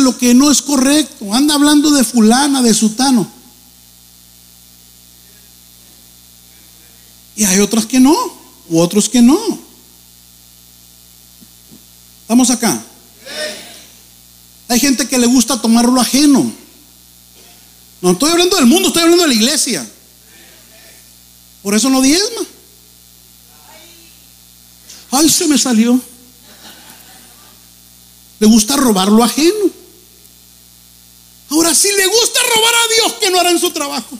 lo 0.00 0.16
que 0.16 0.34
no 0.34 0.50
es 0.50 0.62
correcto, 0.62 1.32
anda 1.32 1.54
hablando 1.54 1.90
de 1.90 2.04
fulana, 2.04 2.62
de 2.62 2.74
sutano. 2.74 3.30
Y 7.36 7.44
hay 7.44 7.60
otras 7.60 7.86
que 7.86 8.00
no, 8.00 8.14
u 8.68 8.78
otros 8.80 9.08
que 9.08 9.20
no. 9.20 9.38
Vamos 12.28 12.50
acá. 12.50 12.82
Hay 14.68 14.80
gente 14.80 15.06
que 15.06 15.18
le 15.18 15.26
gusta 15.26 15.60
tomar 15.60 15.84
lo 15.84 16.00
ajeno. 16.00 16.52
No 18.00 18.12
estoy 18.12 18.30
hablando 18.30 18.56
del 18.56 18.66
mundo, 18.66 18.88
estoy 18.88 19.02
hablando 19.02 19.22
de 19.22 19.28
la 19.28 19.34
iglesia. 19.34 19.86
Por 21.62 21.74
eso 21.74 21.88
no 21.88 22.00
diezma. 22.00 22.42
Ay, 25.10 25.28
se 25.28 25.46
me 25.46 25.58
salió. 25.58 26.00
Le 28.38 28.46
gusta 28.46 28.76
robar 28.76 29.08
lo 29.08 29.22
ajeno. 29.22 29.70
Si 31.76 31.92
le 31.92 32.06
gusta 32.06 32.40
robar 32.54 32.74
a 32.74 32.88
Dios, 32.94 33.12
que 33.20 33.30
no 33.30 33.38
hará 33.38 33.50
en 33.50 33.60
su 33.60 33.70
trabajo? 33.70 34.14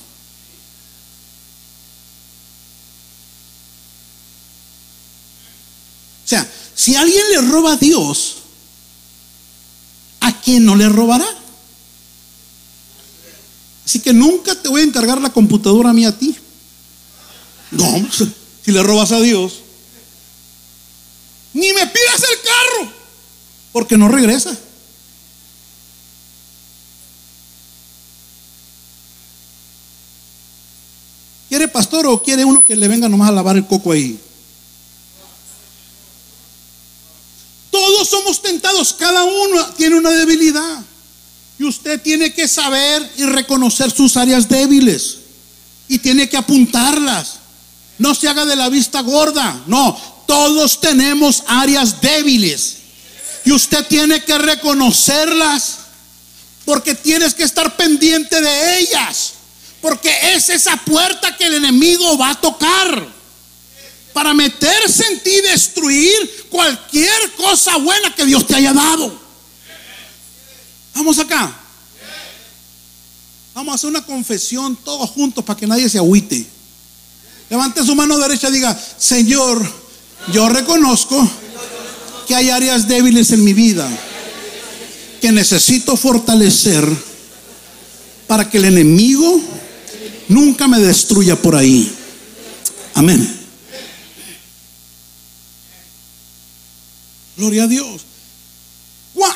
O 6.25 6.29
sea, 6.29 6.47
si 6.75 6.95
alguien 6.97 7.25
le 7.31 7.40
roba 7.51 7.73
a 7.73 7.77
Dios, 7.77 8.37
¿a 10.21 10.38
quién 10.42 10.66
no 10.66 10.77
le 10.77 10.87
robará? 10.90 11.27
Así 13.87 14.01
que 14.01 14.12
nunca 14.12 14.55
te 14.61 14.69
voy 14.69 14.83
a 14.83 14.85
encargar 14.85 15.19
la 15.23 15.31
computadora 15.31 15.90
a 15.90 15.95
mí 15.95 16.05
a 16.05 16.16
ti. 16.19 16.37
No, 17.71 18.07
si 18.64 18.71
le 18.71 18.83
robas 18.83 19.12
a 19.12 19.21
Dios. 19.21 19.61
Ni 21.55 21.73
me 21.73 21.87
pidas 21.87 22.23
el 22.23 22.38
carro 22.42 22.92
porque 23.73 23.97
no 23.97 24.09
regresa. 24.09 24.55
¿Quiere 31.49 31.65
pastor 31.76 32.06
o 32.06 32.22
quiere 32.22 32.42
uno 32.42 32.64
que 32.64 32.74
le 32.74 32.88
venga 32.88 33.06
nomás 33.06 33.28
a 33.28 33.32
lavar 33.32 33.54
el 33.58 33.66
coco 33.66 33.92
ahí? 33.92 34.18
Todos 37.70 38.08
somos 38.08 38.40
tentados, 38.40 38.94
cada 38.94 39.24
uno 39.24 39.66
tiene 39.76 39.96
una 39.96 40.10
debilidad. 40.10 40.82
Y 41.58 41.64
usted 41.64 42.00
tiene 42.00 42.32
que 42.32 42.48
saber 42.48 43.12
y 43.18 43.24
reconocer 43.24 43.90
sus 43.90 44.16
áreas 44.16 44.48
débiles. 44.48 45.18
Y 45.86 45.98
tiene 45.98 46.30
que 46.30 46.38
apuntarlas. 46.38 47.40
No 47.98 48.14
se 48.14 48.26
haga 48.26 48.46
de 48.46 48.56
la 48.56 48.70
vista 48.70 49.02
gorda. 49.02 49.62
No, 49.66 49.94
todos 50.26 50.80
tenemos 50.80 51.42
áreas 51.46 52.00
débiles. 52.00 52.76
Y 53.44 53.52
usted 53.52 53.86
tiene 53.86 54.24
que 54.24 54.38
reconocerlas 54.38 55.76
porque 56.64 56.94
tienes 56.94 57.34
que 57.34 57.44
estar 57.44 57.76
pendiente 57.76 58.40
de 58.40 58.78
ellas. 58.78 59.36
Porque 59.87 60.11
es 60.35 60.51
esa 60.51 60.77
puerta 60.79 61.37
que 61.37 61.46
el 61.46 61.55
enemigo 61.55 62.18
va 62.18 62.31
a 62.31 62.40
tocar 62.40 63.07
para 64.12 64.35
meterse 64.35 65.05
en 65.12 65.20
ti 65.20 65.31
y 65.31 65.42
destruir 65.42 66.46
cualquier 66.51 67.33
cosa 67.37 67.77
buena 67.77 68.12
que 68.12 68.25
Dios 68.25 68.44
te 68.49 68.57
haya 68.57 68.72
dado. 68.72 69.16
Vamos 70.92 71.20
acá. 71.20 71.57
Vamos 73.55 73.70
a 73.70 73.75
hacer 73.77 73.90
una 73.90 74.05
confesión 74.05 74.75
todos 74.75 75.09
juntos 75.11 75.44
para 75.44 75.57
que 75.57 75.68
nadie 75.68 75.88
se 75.88 75.99
agüite. 75.99 76.44
Levante 77.49 77.85
su 77.85 77.94
mano 77.94 78.18
derecha 78.18 78.49
y 78.49 78.55
diga, 78.55 78.77
Señor, 78.99 79.64
yo 80.33 80.49
reconozco 80.49 81.31
que 82.27 82.35
hay 82.35 82.51
áreas 82.51 82.88
débiles 82.88 83.31
en 83.31 83.44
mi 83.44 83.53
vida 83.53 83.88
que 85.20 85.31
necesito 85.31 85.96
fortalecer 85.96 86.85
para 88.27 88.51
que 88.51 88.59
el 88.59 88.64
enemigo 88.64 89.56
nunca 90.28 90.68
me 90.68 90.78
destruya 90.78 91.40
por 91.40 91.54
ahí. 91.54 91.92
Amén. 92.94 93.36
Gloria 97.36 97.64
a 97.64 97.66
Dios. 97.66 98.02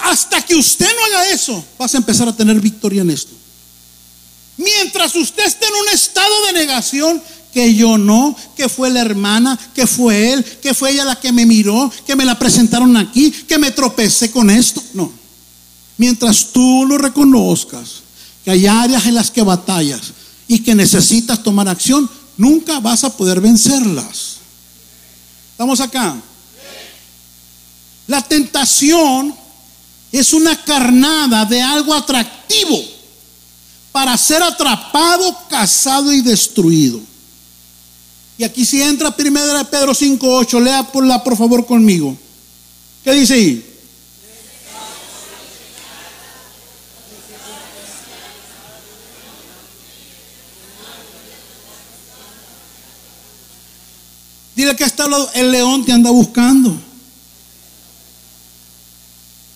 hasta 0.05 0.45
que 0.45 0.55
usted 0.55 0.87
no 0.87 1.05
haga 1.05 1.31
eso, 1.31 1.65
vas 1.79 1.95
a 1.95 1.99
empezar 1.99 2.29
a 2.29 2.37
tener 2.37 2.61
victoria 2.61 3.03
en 3.03 3.11
esto. 3.11 3.33
Mientras 4.57 5.15
usted 5.15 5.47
esté 5.47 5.67
en 5.67 5.75
un 5.75 5.89
estado 5.95 6.47
de 6.47 6.53
negación, 6.53 7.23
que 7.53 7.75
yo 7.75 7.99
no, 7.99 8.37
que 8.57 8.69
fue 8.69 8.91
la 8.91 9.01
hermana, 9.01 9.59
que 9.75 9.87
fue 9.87 10.33
él, 10.33 10.45
que 10.45 10.75
fue 10.75 10.93
ella 10.93 11.05
la 11.05 11.19
que 11.19 11.33
me 11.33 11.47
miró, 11.47 11.91
que 12.07 12.17
me 12.17 12.25
la 12.25 12.39
presentaron 12.39 12.97
aquí, 12.97 13.31
que 13.31 13.59
me 13.59 13.71
tropecé 13.71 14.31
con 14.31 14.51
esto. 14.51 14.83
No. 14.95 15.13
Mientras 15.97 16.47
tú 16.53 16.87
lo 16.87 16.97
reconozcas, 16.99 18.03
que 18.45 18.51
hay 18.51 18.67
áreas 18.67 19.07
en 19.07 19.15
las 19.15 19.31
que 19.31 19.43
batallas 19.43 20.13
y 20.51 20.59
que 20.59 20.75
necesitas 20.75 21.45
tomar 21.45 21.69
acción, 21.69 22.11
nunca 22.37 22.81
vas 22.81 23.05
a 23.05 23.17
poder 23.17 23.41
vencerlas. 23.41 24.39
¿Estamos 25.53 25.79
acá? 25.79 26.21
La 28.09 28.21
tentación 28.21 29.33
es 30.11 30.33
una 30.33 30.61
carnada 30.65 31.45
de 31.45 31.63
algo 31.63 31.95
atractivo 31.95 32.83
para 33.93 34.17
ser 34.17 34.43
atrapado, 34.43 35.39
cazado 35.49 36.13
y 36.13 36.21
destruido. 36.21 37.01
Y 38.37 38.43
aquí 38.43 38.65
si 38.65 38.83
entra 38.83 39.15
primera 39.15 39.57
de 39.57 39.65
Pedro 39.67 39.93
5.8, 39.93 40.61
lea 40.61 40.83
por, 40.83 41.07
la, 41.07 41.23
por 41.23 41.37
favor 41.37 41.65
conmigo. 41.65 42.17
¿Qué 43.05 43.13
dice 43.13 43.35
ahí? 43.35 43.70
Dile 54.61 54.77
que 54.77 54.85
está 54.85 55.07
el 55.33 55.51
león 55.53 55.87
te 55.87 55.93
anda 55.93 56.11
buscando. 56.11 56.79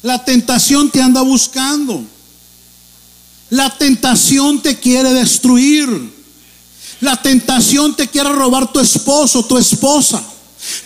La 0.00 0.24
tentación 0.24 0.90
te 0.90 1.02
anda 1.02 1.20
buscando. 1.20 2.02
La 3.50 3.76
tentación 3.76 4.62
te 4.62 4.80
quiere 4.80 5.12
destruir. 5.12 5.90
La 7.00 7.20
tentación 7.20 7.94
te 7.94 8.08
quiere 8.08 8.32
robar 8.32 8.72
tu 8.72 8.80
esposo, 8.80 9.44
tu 9.44 9.58
esposa. 9.58 10.24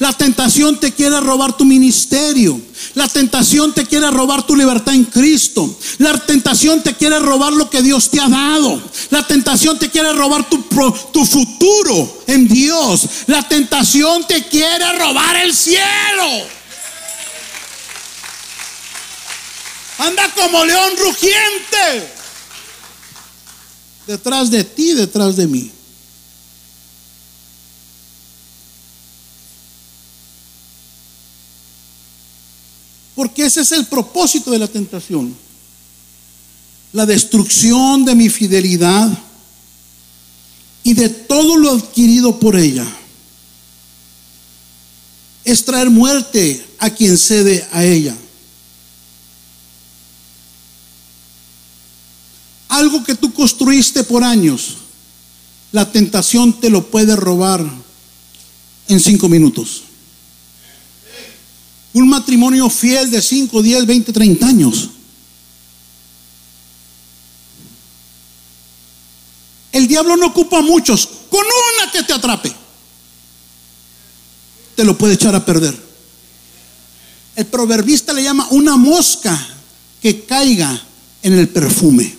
La 0.00 0.12
tentación 0.12 0.81
te 0.81 0.92
quiere 0.92 1.20
robar 1.20 1.57
tu 1.57 1.64
ministerio. 1.64 2.61
La 2.94 3.07
tentación 3.09 3.72
te 3.74 3.87
quiere 3.87 4.11
robar 4.11 4.46
tu 4.46 4.57
libertad 4.57 4.94
en 4.94 5.05
Cristo. 5.05 5.79
La 5.98 6.18
tentación 6.18 6.83
te 6.83 6.94
quiere 6.94 7.18
robar 7.18 7.53
lo 7.53 7.68
que 7.68 7.83
Dios 7.83 8.11
te 8.11 8.20
ha 8.20 8.29
dado. 8.29 8.83
La 9.11 9.27
tentación 9.27 9.79
te 9.79 9.90
quiere 9.90 10.12
robar 10.12 10.48
tu, 10.48 10.62
tu 11.12 11.24
futuro 11.24 12.22
en 12.27 12.48
Dios. 12.48 13.07
La 13.27 13.46
tentación 13.46 14.27
te 14.27 14.46
quiere 14.48 14.98
robar 14.98 15.37
el 15.37 15.55
cielo. 15.55 16.59
Anda 19.98 20.33
como 20.35 20.64
león 20.64 20.92
rugiente. 20.98 22.12
Detrás 24.07 24.51
de 24.51 24.64
ti, 24.64 24.94
detrás 24.94 25.37
de 25.37 25.46
mí. 25.46 25.70
Porque 33.18 33.46
ese 33.46 33.62
es 33.62 33.72
el 33.72 33.85
propósito 33.87 34.52
de 34.52 34.61
la 34.61 34.68
tentación. 34.68 35.35
La 36.92 37.04
destrucción 37.04 38.04
de 38.04 38.14
mi 38.14 38.28
fidelidad 38.28 39.11
y 40.85 40.94
de 40.94 41.09
todo 41.09 41.57
lo 41.57 41.72
adquirido 41.72 42.38
por 42.38 42.54
ella. 42.54 42.87
Es 45.44 45.64
traer 45.64 45.90
muerte 45.90 46.64
a 46.78 46.90
quien 46.90 47.18
cede 47.18 47.66
a 47.72 47.85
ella. 47.85 48.16
Algo 52.68 53.02
que 53.02 53.16
tú 53.16 53.35
construiste 53.35 54.04
por 54.04 54.22
años, 54.22 54.76
la 55.72 55.90
tentación 55.90 56.61
te 56.61 56.70
lo 56.70 56.88
puede 56.88 57.16
robar 57.16 57.68
en 58.87 59.00
cinco 59.00 59.28
minutos. 59.28 59.88
Un 61.98 62.08
matrimonio 62.08 62.70
fiel 62.70 63.11
de 63.11 63.20
5, 63.20 63.61
10, 63.61 63.84
20, 63.84 64.12
30 64.12 64.46
años. 64.46 64.90
El 69.72 69.88
diablo 69.88 70.16
no 70.16 70.26
ocupa 70.26 70.58
a 70.58 70.62
muchos. 70.62 71.08
Con 71.28 71.40
una 71.40 71.90
que 71.90 72.04
te 72.04 72.12
atrape, 72.12 72.54
te 74.76 74.84
lo 74.84 74.96
puede 74.96 75.14
echar 75.14 75.34
a 75.34 75.44
perder. 75.44 75.76
El 77.34 77.46
proverbista 77.46 78.12
le 78.12 78.22
llama 78.22 78.46
una 78.50 78.76
mosca 78.76 79.37
que 80.00 80.24
caiga 80.24 80.80
en 81.22 81.32
el 81.32 81.48
perfume. 81.48 82.16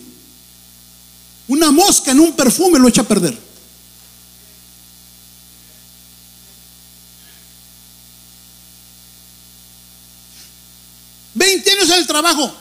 Una 1.47 1.71
mosca 1.71 2.11
en 2.11 2.19
un 2.19 2.33
perfume 2.33 2.79
lo 2.79 2.89
echa 2.89 3.03
a 3.03 3.07
perder. 3.07 3.48
Veinte 11.33 11.71
años 11.71 11.89
en 11.89 11.99
el 11.99 12.07
trabajo. 12.07 12.53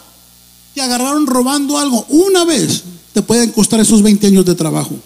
Te 0.74 0.80
agarraron 0.80 1.26
robando 1.26 1.78
algo. 1.78 2.04
Una 2.08 2.44
vez 2.44 2.84
te 3.12 3.22
pueden 3.22 3.50
costar 3.50 3.80
esos 3.80 4.02
20 4.02 4.26
años 4.26 4.44
de 4.44 4.54
trabajo. 4.54 4.96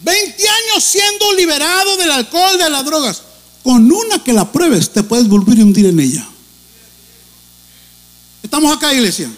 20 0.00 0.48
años 0.48 0.84
siendo 0.84 1.32
liberado 1.34 1.96
del 1.96 2.10
alcohol, 2.10 2.58
de 2.58 2.70
las 2.70 2.84
drogas. 2.84 3.22
Con 3.62 3.90
una 3.90 4.22
que 4.22 4.34
la 4.34 4.52
pruebes, 4.52 4.90
te 4.90 5.02
puedes 5.02 5.26
volver 5.26 5.58
a 5.58 5.62
hundir 5.62 5.86
en 5.86 5.98
ella. 5.98 6.28
Estamos 8.42 8.76
acá, 8.76 8.92
iglesia. 8.92 9.30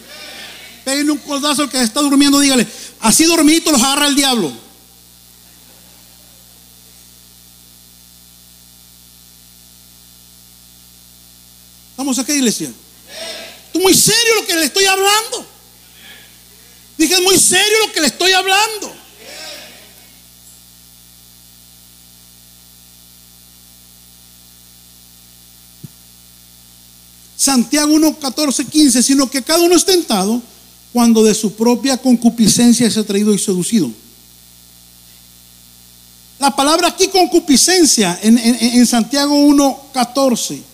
Pégale 0.84 1.12
un 1.12 1.18
codazo 1.18 1.62
al 1.62 1.70
que 1.70 1.80
está 1.80 2.00
durmiendo, 2.00 2.40
dígale, 2.40 2.66
así 3.00 3.24
dormito 3.24 3.70
los 3.70 3.82
agarra 3.82 4.08
el 4.08 4.16
diablo. 4.16 4.52
¿Estamos 12.06 12.22
acá, 12.22 12.34
iglesia? 12.34 12.70
Es 13.74 13.80
muy 13.82 13.92
serio 13.92 14.36
lo 14.40 14.46
que 14.46 14.54
le 14.54 14.66
estoy 14.66 14.84
hablando. 14.84 15.44
Dije, 16.96 17.14
es 17.14 17.20
muy 17.20 17.36
serio 17.36 17.80
lo 17.84 17.92
que 17.92 18.00
le 18.00 18.06
estoy 18.06 18.30
hablando. 18.30 18.92
Santiago 27.36 27.92
1, 27.92 28.20
14, 28.20 28.66
15, 28.66 29.02
sino 29.02 29.28
que 29.28 29.42
cada 29.42 29.62
uno 29.62 29.74
es 29.74 29.84
tentado 29.84 30.40
cuando 30.92 31.24
de 31.24 31.34
su 31.34 31.54
propia 31.56 31.96
concupiscencia 31.96 32.86
es 32.86 32.96
atraído 32.96 33.34
y 33.34 33.38
seducido. 33.40 33.90
La 36.38 36.54
palabra 36.54 36.86
aquí 36.86 37.08
concupiscencia 37.08 38.16
en, 38.22 38.38
en 38.38 38.86
Santiago 38.86 39.34
1.14 39.34 40.65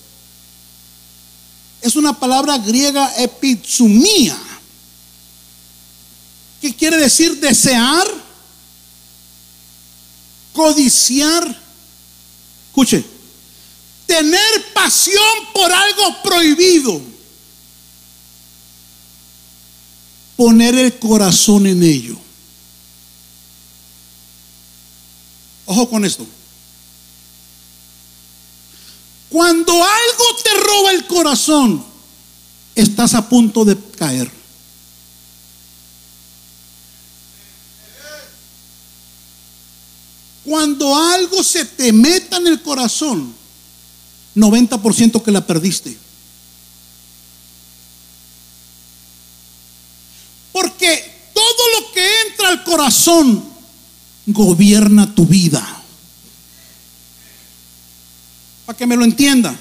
es 1.82 1.96
una 1.96 2.18
palabra 2.18 2.58
griega 2.58 3.12
epitsumía, 3.18 4.38
que 6.60 6.74
quiere 6.74 6.96
decir 6.96 7.40
desear, 7.40 8.06
codiciar, 10.52 11.60
escuche, 12.68 13.04
tener 14.06 14.72
pasión 14.72 15.24
por 15.52 15.70
algo 15.72 16.22
prohibido. 16.22 17.12
poner 20.42 20.74
el 20.74 20.98
corazón 20.98 21.68
en 21.68 21.84
ello. 21.84 22.16
Ojo 25.66 25.88
con 25.88 26.04
esto. 26.04 26.26
Cuando 29.32 29.72
algo 29.72 30.24
te 30.44 30.50
roba 30.60 30.90
el 30.92 31.06
corazón, 31.06 31.82
estás 32.74 33.14
a 33.14 33.26
punto 33.26 33.64
de 33.64 33.78
caer. 33.96 34.30
Cuando 40.44 40.94
algo 40.94 41.42
se 41.42 41.64
te 41.64 41.94
meta 41.94 42.36
en 42.36 42.46
el 42.46 42.60
corazón, 42.60 43.34
90% 44.36 45.22
que 45.22 45.30
la 45.30 45.46
perdiste. 45.46 45.96
Porque 50.52 51.30
todo 51.32 51.80
lo 51.80 51.92
que 51.92 52.06
entra 52.28 52.48
al 52.48 52.64
corazón 52.64 53.42
gobierna 54.26 55.14
tu 55.14 55.24
vida. 55.24 55.81
Para 58.72 58.78
que 58.78 58.86
me 58.86 58.96
lo 58.96 59.04
entienda. 59.04 59.54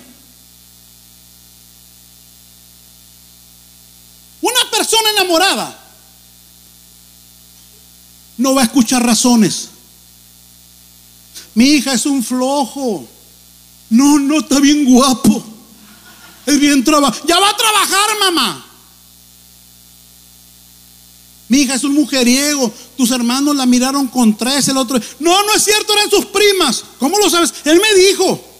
Una 4.40 4.72
persona 4.72 5.10
enamorada 5.10 5.78
no 8.38 8.56
va 8.56 8.62
a 8.62 8.64
escuchar 8.64 9.06
razones. 9.06 9.68
Mi 11.56 11.72
hija 11.72 11.92
es 11.92 12.06
un 12.06 12.24
flojo. 12.24 13.06
No, 13.90 14.18
no 14.18 14.40
está 14.40 14.62
bien 14.62 14.86
guapo. 14.86 15.44
Es 16.46 16.58
bien 16.58 16.82
trabajo. 16.82 17.22
Ya 17.28 17.38
va 17.38 17.50
a 17.50 17.58
trabajar, 17.58 18.18
mamá. 18.18 18.66
Mi 21.50 21.58
hija 21.64 21.76
es 21.76 21.84
un 21.84 21.96
mujeriego. 21.96 22.74
Tus 22.96 23.12
hermanos 23.12 23.58
la 23.58 23.66
miraron 23.66 24.08
con 24.08 24.38
tres, 24.38 24.70
el 24.70 24.78
otro. 24.78 24.98
No, 25.20 25.44
no 25.44 25.54
es 25.54 25.66
cierto, 25.66 25.92
eran 25.92 26.10
sus 26.10 26.28
primas. 26.28 26.86
¿Cómo 26.98 27.20
lo 27.20 27.30
sabes? 27.30 27.54
Él 27.66 27.82
me 27.82 28.02
dijo. 28.02 28.51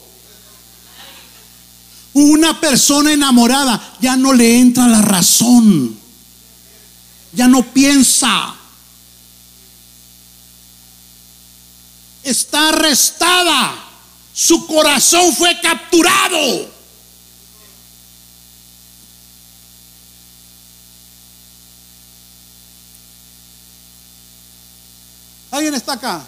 Una 2.14 2.60
persona 2.60 3.12
enamorada 3.12 3.96
ya 4.00 4.16
no 4.16 4.32
le 4.32 4.58
entra 4.58 4.86
la 4.86 5.00
razón. 5.00 5.98
Ya 7.32 7.48
no 7.48 7.62
piensa. 7.62 8.54
Está 12.22 12.68
arrestada. 12.68 13.74
Su 14.34 14.66
corazón 14.66 15.34
fue 15.34 15.58
capturado. 15.60 16.70
¿Alguien 25.50 25.74
está 25.74 25.92
acá? 25.92 26.24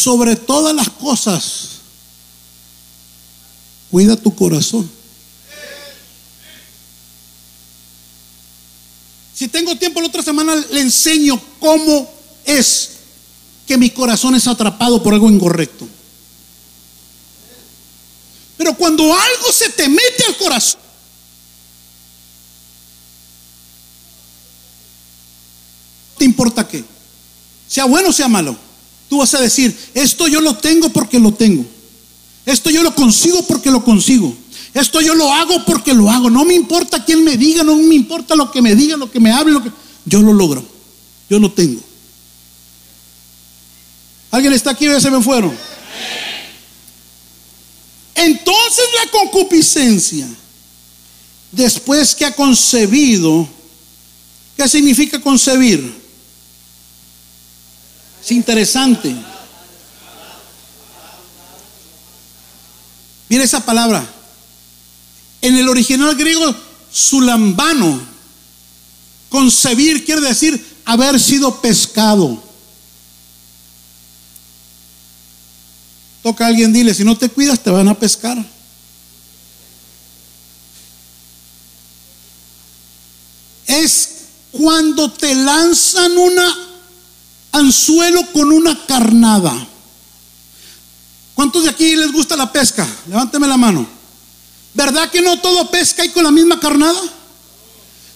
Sobre 0.00 0.34
todas 0.34 0.74
las 0.74 0.88
cosas, 0.88 1.80
cuida 3.90 4.16
tu 4.16 4.34
corazón. 4.34 4.90
Si 9.34 9.46
tengo 9.48 9.76
tiempo 9.76 10.00
la 10.00 10.06
otra 10.06 10.22
semana 10.22 10.56
le 10.56 10.80
enseño 10.80 11.38
cómo 11.58 12.10
es 12.46 12.92
que 13.66 13.76
mi 13.76 13.90
corazón 13.90 14.34
es 14.34 14.46
atrapado 14.46 15.02
por 15.02 15.12
algo 15.12 15.28
incorrecto. 15.28 15.86
Pero 18.56 18.74
cuando 18.78 19.04
algo 19.04 19.52
se 19.52 19.68
te 19.68 19.86
mete 19.86 20.24
al 20.28 20.36
corazón, 20.38 20.80
te 26.16 26.24
importa 26.24 26.66
qué? 26.66 26.82
Sea 27.68 27.84
bueno 27.84 28.08
o 28.08 28.12
sea 28.14 28.28
malo. 28.28 28.69
Tú 29.10 29.18
vas 29.18 29.34
a 29.34 29.40
decir, 29.40 29.76
esto 29.92 30.28
yo 30.28 30.40
lo 30.40 30.56
tengo 30.56 30.88
porque 30.88 31.18
lo 31.18 31.34
tengo. 31.34 31.66
Esto 32.46 32.70
yo 32.70 32.84
lo 32.84 32.94
consigo 32.94 33.42
porque 33.42 33.68
lo 33.68 33.84
consigo. 33.84 34.32
Esto 34.72 35.00
yo 35.00 35.16
lo 35.16 35.32
hago 35.32 35.64
porque 35.64 35.92
lo 35.92 36.08
hago. 36.08 36.30
No 36.30 36.44
me 36.44 36.54
importa 36.54 37.04
quién 37.04 37.24
me 37.24 37.36
diga, 37.36 37.64
no 37.64 37.74
me 37.74 37.96
importa 37.96 38.36
lo 38.36 38.52
que 38.52 38.62
me 38.62 38.76
diga, 38.76 38.96
lo 38.96 39.10
que 39.10 39.18
me 39.18 39.32
hable, 39.32 39.52
lo 39.52 39.64
que... 39.64 39.72
Yo 40.04 40.22
lo 40.22 40.32
logro. 40.32 40.64
Yo 41.28 41.40
lo 41.40 41.50
tengo. 41.50 41.80
¿Alguien 44.30 44.52
está 44.52 44.70
aquí 44.70 44.86
o 44.86 44.96
ya 44.96 45.10
me 45.10 45.20
fueron? 45.20 45.52
Entonces 48.14 48.84
la 49.04 49.10
concupiscencia, 49.10 50.28
después 51.50 52.14
que 52.14 52.26
ha 52.26 52.36
concebido, 52.36 53.48
¿qué 54.56 54.68
significa 54.68 55.20
concebir? 55.20 55.99
Es 58.22 58.30
interesante. 58.32 59.14
Mira 63.28 63.44
esa 63.44 63.64
palabra. 63.64 64.04
En 65.40 65.56
el 65.56 65.68
original 65.68 66.14
griego, 66.16 66.54
sulambano, 66.92 68.00
concebir 69.28 70.04
quiere 70.04 70.20
decir 70.20 70.62
haber 70.84 71.18
sido 71.18 71.60
pescado. 71.60 72.42
Toca 76.22 76.44
a 76.44 76.48
alguien, 76.48 76.72
dile, 76.72 76.92
si 76.92 77.04
no 77.04 77.16
te 77.16 77.30
cuidas 77.30 77.60
te 77.60 77.70
van 77.70 77.88
a 77.88 77.98
pescar. 77.98 78.36
Es 83.66 84.08
cuando 84.50 85.10
te 85.12 85.34
lanzan 85.34 86.18
una 86.18 86.69
anzuelo 87.52 88.24
con 88.32 88.52
una 88.52 88.86
carnada. 88.86 89.66
¿Cuántos 91.34 91.64
de 91.64 91.70
aquí 91.70 91.96
les 91.96 92.12
gusta 92.12 92.36
la 92.36 92.52
pesca? 92.52 92.86
Levánteme 93.08 93.48
la 93.48 93.56
mano. 93.56 93.86
¿Verdad 94.74 95.10
que 95.10 95.22
no 95.22 95.40
todo 95.40 95.70
pesca 95.70 96.04
y 96.04 96.10
con 96.10 96.24
la 96.24 96.30
misma 96.30 96.60
carnada? 96.60 97.00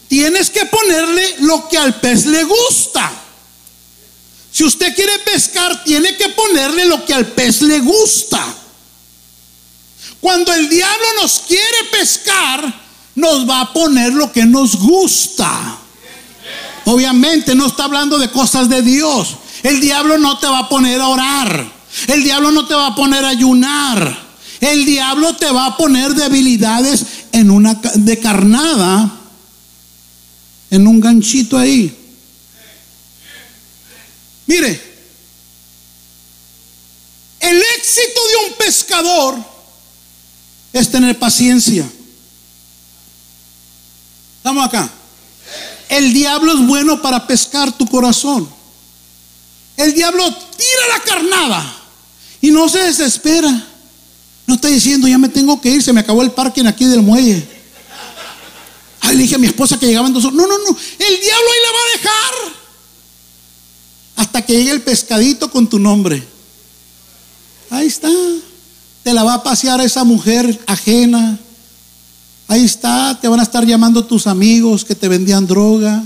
Tienes 0.09 0.51
que 0.51 0.67
ponerle 0.67 1.37
lo 1.41 1.69
que 1.69 1.79
al 1.79 1.99
pez 2.01 2.27
le 2.27 2.45
gusta. 2.45 3.11
Si 4.53 4.63
usted 4.63 4.95
quiere 4.95 5.19
pescar, 5.21 5.83
tiene 5.83 6.17
que 6.17 6.29
ponerle 6.29 6.85
lo 6.85 7.05
que 7.05 7.15
al 7.15 7.27
pez 7.27 7.63
le 7.63 7.81
gusta. 7.81 8.41
Cuando 10.21 10.53
el 10.53 10.69
diablo 10.69 11.07
nos 11.21 11.41
quiere 11.41 11.85
pescar, 11.91 12.83
nos 13.15 13.49
va 13.49 13.63
a 13.63 13.73
poner 13.73 14.13
lo 14.13 14.31
que 14.33 14.45
nos 14.45 14.77
gusta. 14.77 15.79
Obviamente 16.87 17.55
no 17.55 17.67
está 17.67 17.85
hablando 17.85 18.19
de 18.19 18.31
cosas 18.31 18.69
de 18.69 18.83
Dios. 18.83 19.37
El 19.63 19.81
diablo 19.81 20.19
no 20.19 20.39
te 20.39 20.47
va 20.47 20.61
a 20.61 20.69
poner 20.69 21.01
a 21.01 21.09
orar. 21.09 21.73
El 22.09 22.23
diablo 22.23 22.51
no 22.51 22.67
te 22.67 22.75
va 22.75 22.89
a 22.89 22.95
poner 22.95 23.25
a 23.25 23.29
ayunar. 23.29 24.25
El 24.61 24.85
diablo 24.85 25.37
te 25.37 25.51
va 25.51 25.67
a 25.67 25.77
poner 25.77 26.15
debilidades 26.15 27.05
en 27.33 27.51
una 27.51 27.81
carnada, 28.23 29.11
en 30.71 30.87
un 30.87 31.01
ganchito 31.01 31.59
ahí. 31.59 31.95
Mire, 34.47 34.95
el 37.41 37.63
éxito 37.79 38.21
de 38.29 38.49
un 38.49 38.55
pescador 38.57 39.37
es 40.73 40.91
tener 40.91 41.19
paciencia. 41.19 41.89
Estamos 44.39 44.67
acá. 44.67 44.91
El 45.89 46.13
diablo 46.13 46.53
es 46.53 46.67
bueno 46.67 47.01
para 47.03 47.27
pescar 47.27 47.73
tu 47.77 47.87
corazón. 47.87 48.49
El 49.77 49.95
diablo 49.95 50.25
tira 50.57 50.97
la 50.97 51.01
carnada 51.05 51.77
y 52.41 52.51
no 52.51 52.69
se 52.69 52.79
desespera. 52.79 53.69
No 54.47 54.55
está 54.55 54.69
diciendo, 54.69 55.09
ya 55.09 55.19
me 55.19 55.29
tengo 55.29 55.61
que 55.61 55.71
ir, 55.71 55.83
se 55.83 55.93
me 55.93 56.01
acabó 56.01 56.23
el 56.23 56.33
parking 56.33 56.67
aquí 56.67 56.85
del 56.85 57.03
muelle. 57.03 57.47
Ay, 59.01 59.17
le 59.17 59.23
dije 59.23 59.35
a 59.35 59.39
mi 59.39 59.47
esposa 59.47 59.79
que 59.79 59.87
llegaban 59.87 60.13
dos 60.13 60.25
horas. 60.25 60.37
No, 60.37 60.47
no, 60.47 60.59
no. 60.59 60.71
El 60.71 61.21
diablo 61.21 61.51
ahí 61.51 61.61
la 61.63 61.73
va 61.73 61.79
a 61.79 61.97
dejar. 61.97 62.55
Hasta 64.17 64.43
que 64.43 64.55
llegue 64.55 64.71
el 64.71 64.83
pescadito 64.83 65.51
con 65.51 65.69
tu 65.69 65.79
nombre. 65.79 66.27
Ahí 67.71 67.87
está. 67.87 68.11
Te 69.03 69.13
la 69.13 69.23
va 69.23 69.35
a 69.35 69.43
pasear 69.43 69.81
esa 69.81 70.05
mujer 70.05 70.59
ajena. 70.67 71.39
Ahí 72.47 72.65
está, 72.65 73.19
te 73.21 73.29
van 73.29 73.41
a 73.41 73.43
estar 73.43 73.65
llamando 73.65 74.05
tus 74.05 74.27
amigos 74.27 74.85
que 74.85 74.95
te 74.95 75.09
vendían 75.09 75.47
droga. 75.47 76.03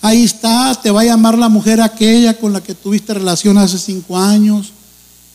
Ahí 0.00 0.24
está, 0.24 0.78
te 0.80 0.90
va 0.90 1.02
a 1.02 1.04
llamar 1.04 1.38
la 1.38 1.48
mujer 1.48 1.80
aquella 1.80 2.34
con 2.34 2.52
la 2.52 2.60
que 2.60 2.74
tuviste 2.74 3.14
relación 3.14 3.58
hace 3.58 3.78
cinco 3.78 4.18
años. 4.18 4.72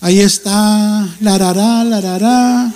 Ahí 0.02 0.20
está, 0.20 1.08
larará, 1.22 1.84
larará, 1.86 2.74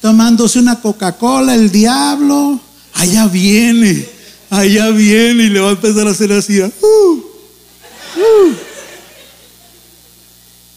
tomándose 0.00 0.58
una 0.58 0.80
Coca-Cola, 0.80 1.54
el 1.54 1.70
diablo. 1.70 2.58
Allá 2.94 3.26
viene, 3.26 4.06
allá 4.48 4.88
viene 4.90 5.44
y 5.44 5.48
le 5.50 5.60
va 5.60 5.68
a 5.68 5.72
empezar 5.72 6.06
a 6.06 6.12
hacer 6.12 6.32
así. 6.32 6.60
Uh, 6.60 6.66
uh. 6.66 7.22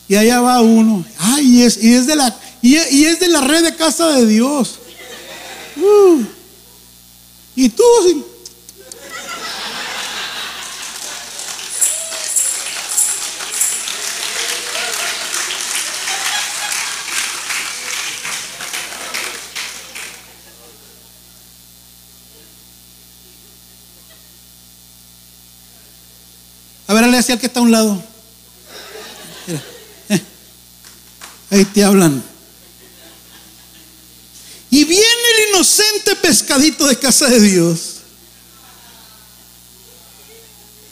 Y 0.08 0.16
allá 0.16 0.42
va 0.42 0.62
uno. 0.62 1.06
Ay, 1.18 1.64
y 1.82 1.94
es 1.94 2.08
de 2.08 2.16
la, 2.16 2.38
y 2.62 2.76
es 2.76 3.20
de 3.20 3.30
la 3.30 3.42
red 3.42 3.64
de 3.64 3.76
casa 3.76 4.08
de 4.10 4.26
Dios. 4.26 4.80
Uh. 5.78 6.24
y 7.56 7.70
tú 7.70 7.84
A 26.88 26.94
ver, 26.94 27.08
le 27.08 27.18
decía 27.18 27.34
al 27.36 27.42
que 27.42 27.48
está 27.48 27.60
a 27.60 27.64
un 27.64 27.72
lado. 27.72 28.02
Eh. 30.10 30.22
Ahí 31.50 31.66
te 31.66 31.84
hablan. 31.84 32.24
Y 34.76 34.84
viene 34.84 35.06
el 35.06 35.50
inocente 35.52 36.18
pescadito 36.18 36.86
de 36.86 37.00
casa 37.00 37.30
de 37.30 37.40
Dios. 37.40 37.96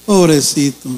Pobrecito. 0.06 0.90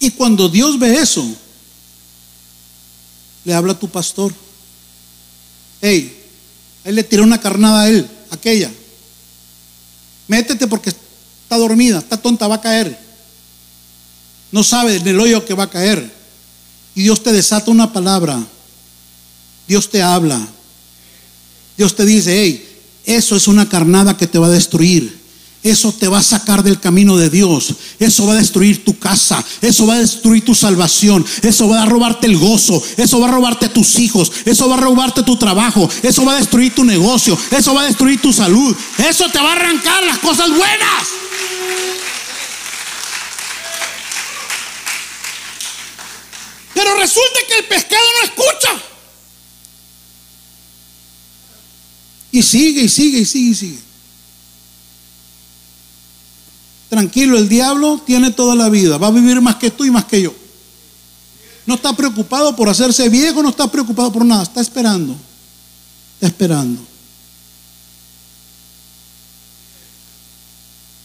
Y 0.00 0.10
cuando 0.10 0.50
Dios 0.50 0.78
ve 0.78 0.98
eso, 0.98 1.26
le 3.46 3.54
habla 3.54 3.72
a 3.72 3.78
tu 3.78 3.88
pastor. 3.88 4.34
Hey, 5.80 6.14
él 6.84 6.94
le 6.94 7.04
tiró 7.04 7.22
una 7.22 7.40
carnada 7.40 7.80
a 7.80 7.88
él, 7.88 8.06
aquella. 8.30 8.70
Métete 10.28 10.66
porque 10.66 10.90
está 10.90 11.56
dormida, 11.56 12.00
está 12.00 12.20
tonta, 12.20 12.48
va 12.48 12.56
a 12.56 12.60
caer. 12.60 13.00
No 14.52 14.62
sabe 14.62 14.96
en 14.96 15.08
el 15.08 15.18
hoyo 15.18 15.42
que 15.46 15.54
va 15.54 15.64
a 15.64 15.70
caer. 15.70 16.19
Y 16.94 17.02
Dios 17.02 17.22
te 17.22 17.32
desata 17.32 17.70
una 17.70 17.92
palabra. 17.92 18.38
Dios 19.68 19.88
te 19.88 20.02
habla. 20.02 20.40
Dios 21.76 21.94
te 21.94 22.04
dice, 22.04 22.42
hey, 22.42 22.68
eso 23.04 23.36
es 23.36 23.48
una 23.48 23.68
carnada 23.68 24.16
que 24.16 24.26
te 24.26 24.38
va 24.38 24.46
a 24.46 24.50
destruir. 24.50 25.20
Eso 25.62 25.92
te 25.92 26.08
va 26.08 26.18
a 26.18 26.22
sacar 26.22 26.62
del 26.62 26.80
camino 26.80 27.18
de 27.18 27.28
Dios. 27.28 27.74
Eso 27.98 28.26
va 28.26 28.32
a 28.32 28.36
destruir 28.36 28.82
tu 28.82 28.98
casa. 28.98 29.44
Eso 29.60 29.86
va 29.86 29.94
a 29.94 29.98
destruir 29.98 30.42
tu 30.42 30.54
salvación. 30.54 31.24
Eso 31.42 31.68
va 31.68 31.82
a 31.82 31.86
robarte 31.86 32.26
el 32.26 32.38
gozo. 32.38 32.82
Eso 32.96 33.20
va 33.20 33.28
a 33.28 33.30
robarte 33.30 33.68
tus 33.68 33.98
hijos. 33.98 34.32
Eso 34.46 34.68
va 34.68 34.76
a 34.76 34.80
robarte 34.80 35.22
tu 35.22 35.36
trabajo. 35.36 35.88
Eso 36.02 36.24
va 36.24 36.32
a 36.32 36.38
destruir 36.38 36.74
tu 36.74 36.82
negocio. 36.84 37.38
Eso 37.50 37.74
va 37.74 37.82
a 37.82 37.86
destruir 37.86 38.20
tu 38.22 38.32
salud. 38.32 38.74
Eso 38.98 39.28
te 39.28 39.38
va 39.38 39.50
a 39.50 39.56
arrancar 39.56 40.02
las 40.04 40.18
cosas 40.18 40.48
buenas. 40.48 41.29
Pero 46.80 46.96
resulta 46.96 47.40
que 47.46 47.58
el 47.58 47.64
pescado 47.66 48.02
no 48.02 48.24
escucha. 48.24 48.82
Y 52.32 52.42
sigue, 52.42 52.84
y 52.84 52.88
sigue, 52.88 53.18
y 53.18 53.24
sigue, 53.26 53.50
y 53.50 53.54
sigue. 53.54 53.78
Tranquilo, 56.88 57.36
el 57.36 57.50
diablo 57.50 58.00
tiene 58.06 58.30
toda 58.30 58.54
la 58.54 58.70
vida. 58.70 58.96
Va 58.96 59.08
a 59.08 59.10
vivir 59.10 59.42
más 59.42 59.56
que 59.56 59.70
tú 59.70 59.84
y 59.84 59.90
más 59.90 60.06
que 60.06 60.22
yo. 60.22 60.34
No 61.66 61.74
está 61.74 61.94
preocupado 61.94 62.56
por 62.56 62.70
hacerse 62.70 63.10
viejo, 63.10 63.42
no 63.42 63.50
está 63.50 63.70
preocupado 63.70 64.10
por 64.10 64.24
nada. 64.24 64.44
Está 64.44 64.62
esperando. 64.62 65.14
Está 66.14 66.28
esperando. 66.28 66.80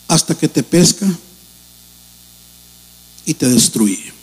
Hasta 0.07 0.35
que 0.35 0.47
te 0.47 0.63
pesca 0.63 1.05
y 3.25 3.33
te 3.33 3.49
destruye. 3.49 4.14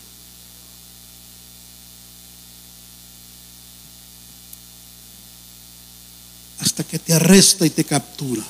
Hasta 6.72 6.84
que 6.84 6.98
te 6.98 7.12
arresta 7.12 7.66
y 7.66 7.70
te 7.70 7.84
captura. 7.84 8.42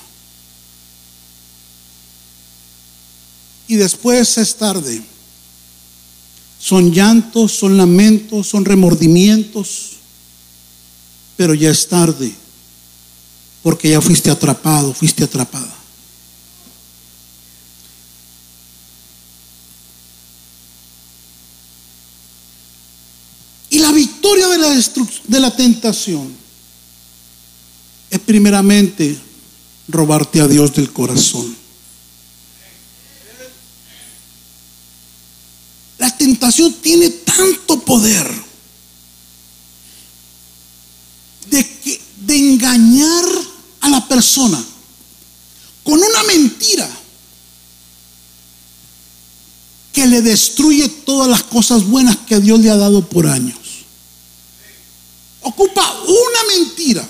Y 3.66 3.74
después 3.74 4.38
es 4.38 4.54
tarde. 4.54 5.02
Son 6.60 6.92
llantos, 6.92 7.50
son 7.50 7.76
lamentos, 7.76 8.46
son 8.46 8.64
remordimientos, 8.64 9.94
pero 11.36 11.52
ya 11.52 11.70
es 11.70 11.88
tarde, 11.88 12.32
porque 13.60 13.90
ya 13.90 14.00
fuiste 14.00 14.30
atrapado, 14.30 14.94
fuiste 14.94 15.24
atrapada. 15.24 15.74
Y 23.70 23.80
la 23.80 23.90
victoria 23.90 24.46
de 24.46 24.58
la, 24.58 24.68
de 24.70 25.40
la 25.40 25.56
tentación 25.56 26.41
es 28.12 28.18
primeramente 28.20 29.18
robarte 29.88 30.42
a 30.42 30.46
Dios 30.46 30.74
del 30.74 30.92
corazón. 30.92 31.56
La 35.96 36.14
tentación 36.18 36.74
tiene 36.74 37.08
tanto 37.08 37.80
poder 37.80 38.30
de, 41.48 42.00
de 42.18 42.36
engañar 42.36 43.24
a 43.80 43.88
la 43.88 44.06
persona 44.06 44.62
con 45.82 45.98
una 45.98 46.22
mentira 46.24 46.90
que 49.90 50.06
le 50.06 50.20
destruye 50.20 50.86
todas 50.86 51.28
las 51.28 51.44
cosas 51.44 51.84
buenas 51.84 52.18
que 52.18 52.40
Dios 52.40 52.60
le 52.60 52.68
ha 52.68 52.76
dado 52.76 53.08
por 53.08 53.26
años. 53.26 53.56
Ocupa 55.40 55.90
una 56.02 56.58
mentira 56.58 57.08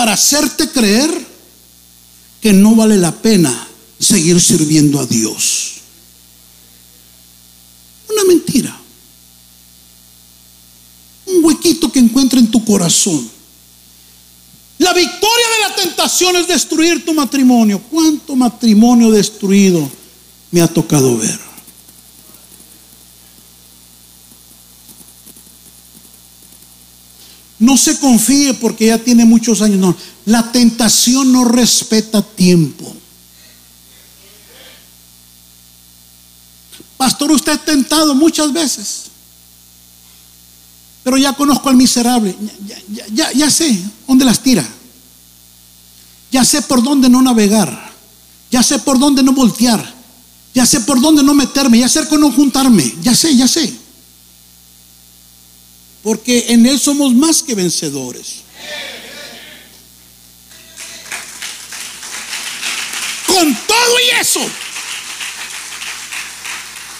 para 0.00 0.09
hacerte 0.20 0.68
creer 0.68 1.10
que 2.42 2.52
no 2.52 2.74
vale 2.74 2.98
la 2.98 3.10
pena 3.10 3.68
seguir 3.98 4.38
sirviendo 4.38 5.00
a 5.00 5.06
Dios. 5.06 5.80
Una 8.10 8.24
mentira. 8.24 8.78
Un 11.24 11.42
huequito 11.42 11.90
que 11.90 12.00
encuentra 12.00 12.38
en 12.38 12.50
tu 12.50 12.62
corazón. 12.62 13.30
La 14.76 14.92
victoria 14.92 15.46
de 15.54 15.68
la 15.68 15.74
tentación 15.76 16.36
es 16.36 16.46
destruir 16.46 17.02
tu 17.02 17.14
matrimonio. 17.14 17.80
¿Cuánto 17.90 18.36
matrimonio 18.36 19.10
destruido 19.10 19.90
me 20.50 20.60
ha 20.60 20.68
tocado 20.68 21.16
ver? 21.16 21.49
No 27.60 27.76
se 27.76 27.98
confíe 27.98 28.54
porque 28.54 28.86
ya 28.86 28.98
tiene 28.98 29.24
muchos 29.24 29.60
años. 29.62 29.94
La 30.24 30.50
tentación 30.50 31.30
no 31.30 31.44
respeta 31.44 32.22
tiempo. 32.22 32.96
Pastor, 36.96 37.32
usted 37.32 37.52
es 37.52 37.64
tentado 37.64 38.14
muchas 38.14 38.52
veces. 38.52 39.04
Pero 41.02 41.18
ya 41.18 41.34
conozco 41.34 41.68
al 41.68 41.76
miserable. 41.76 42.34
Ya, 43.12 43.50
sé 43.50 43.82
dónde 44.06 44.24
las 44.24 44.40
tira. 44.40 44.66
Ya 46.30 46.44
sé 46.44 46.62
por 46.62 46.82
dónde 46.82 47.08
no 47.08 47.20
navegar. 47.20 47.92
Ya 48.50 48.62
sé 48.62 48.78
por 48.78 48.98
dónde 48.98 49.22
no 49.22 49.32
voltear. 49.32 49.94
Ya 50.54 50.64
sé 50.64 50.80
por 50.80 51.00
dónde 51.00 51.22
no 51.22 51.34
meterme. 51.34 51.78
Ya 51.78 51.88
sé 51.88 52.06
con 52.08 52.20
no 52.20 52.32
juntarme. 52.32 52.94
Ya 53.02 53.14
sé, 53.14 53.36
ya 53.36 53.48
sé. 53.48 53.79
Porque 56.02 56.46
en 56.48 56.66
Él 56.66 56.78
somos 56.78 57.14
más 57.14 57.42
que 57.42 57.54
vencedores. 57.54 58.40
Con 63.26 63.54
todo 63.66 64.00
y 64.06 64.20
eso, 64.20 64.40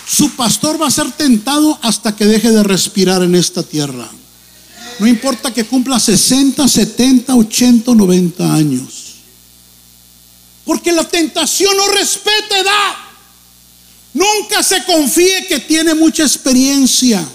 su 0.06 0.30
pastor 0.32 0.80
va 0.80 0.86
a 0.86 0.90
ser 0.90 1.10
tentado 1.12 1.78
hasta 1.82 2.14
que 2.14 2.26
deje 2.26 2.50
de 2.50 2.62
respirar 2.62 3.22
en 3.22 3.34
esta 3.34 3.62
tierra. 3.62 4.08
No 4.98 5.06
importa 5.06 5.52
que 5.52 5.64
cumpla 5.64 5.98
60, 5.98 6.68
70, 6.68 7.34
80, 7.34 7.94
90 7.94 8.54
años. 8.54 9.14
Porque 10.64 10.92
la 10.92 11.08
tentación 11.08 11.74
no 11.76 11.88
respeta 11.88 12.58
edad. 12.58 12.94
Nunca 14.12 14.62
se 14.62 14.84
confíe 14.84 15.46
que 15.46 15.60
tiene 15.60 15.94
mucha 15.94 16.22
experiencia. 16.22 17.26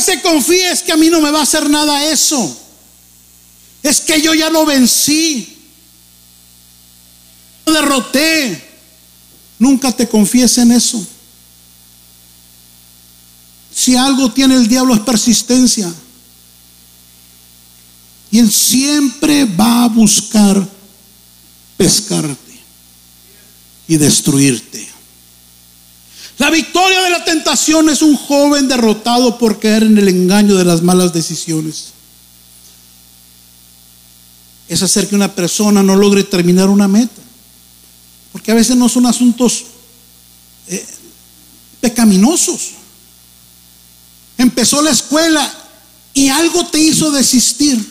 Se 0.00 0.20
confíe, 0.22 0.70
es 0.70 0.82
que 0.82 0.92
a 0.92 0.96
mí 0.96 1.10
no 1.10 1.20
me 1.20 1.30
va 1.30 1.40
a 1.40 1.42
hacer 1.42 1.68
nada 1.68 2.06
eso. 2.06 2.58
Es 3.82 4.00
que 4.00 4.20
yo 4.20 4.34
ya 4.34 4.50
lo 4.50 4.64
vencí. 4.64 5.56
Lo 7.66 7.72
derroté. 7.72 8.68
Nunca 9.58 9.92
te 9.92 10.08
confíes 10.08 10.56
en 10.58 10.72
eso. 10.72 11.06
Si 13.74 13.96
algo 13.96 14.32
tiene 14.32 14.56
el 14.56 14.68
diablo 14.68 14.94
es 14.94 15.00
persistencia. 15.00 15.92
Y 18.30 18.38
él 18.38 18.50
siempre 18.50 19.44
va 19.44 19.84
a 19.84 19.88
buscar 19.88 20.68
pescarte 21.76 22.60
y 23.88 23.96
destruirte. 23.96 24.88
La 26.40 26.48
victoria 26.48 27.02
de 27.02 27.10
la 27.10 27.22
tentación 27.22 27.90
es 27.90 28.00
un 28.00 28.16
joven 28.16 28.66
derrotado 28.66 29.36
por 29.36 29.60
caer 29.60 29.82
en 29.82 29.98
el 29.98 30.08
engaño 30.08 30.56
de 30.56 30.64
las 30.64 30.80
malas 30.80 31.12
decisiones. 31.12 31.88
Es 34.66 34.82
hacer 34.82 35.06
que 35.06 35.14
una 35.14 35.34
persona 35.34 35.82
no 35.82 35.96
logre 35.96 36.24
terminar 36.24 36.70
una 36.70 36.88
meta. 36.88 37.20
Porque 38.32 38.52
a 38.52 38.54
veces 38.54 38.74
no 38.74 38.88
son 38.88 39.04
asuntos 39.04 39.64
eh, 40.68 40.82
pecaminosos. 41.82 42.70
Empezó 44.38 44.80
la 44.80 44.92
escuela 44.92 45.46
y 46.14 46.30
algo 46.30 46.64
te 46.68 46.78
hizo 46.78 47.10
desistir. 47.10 47.86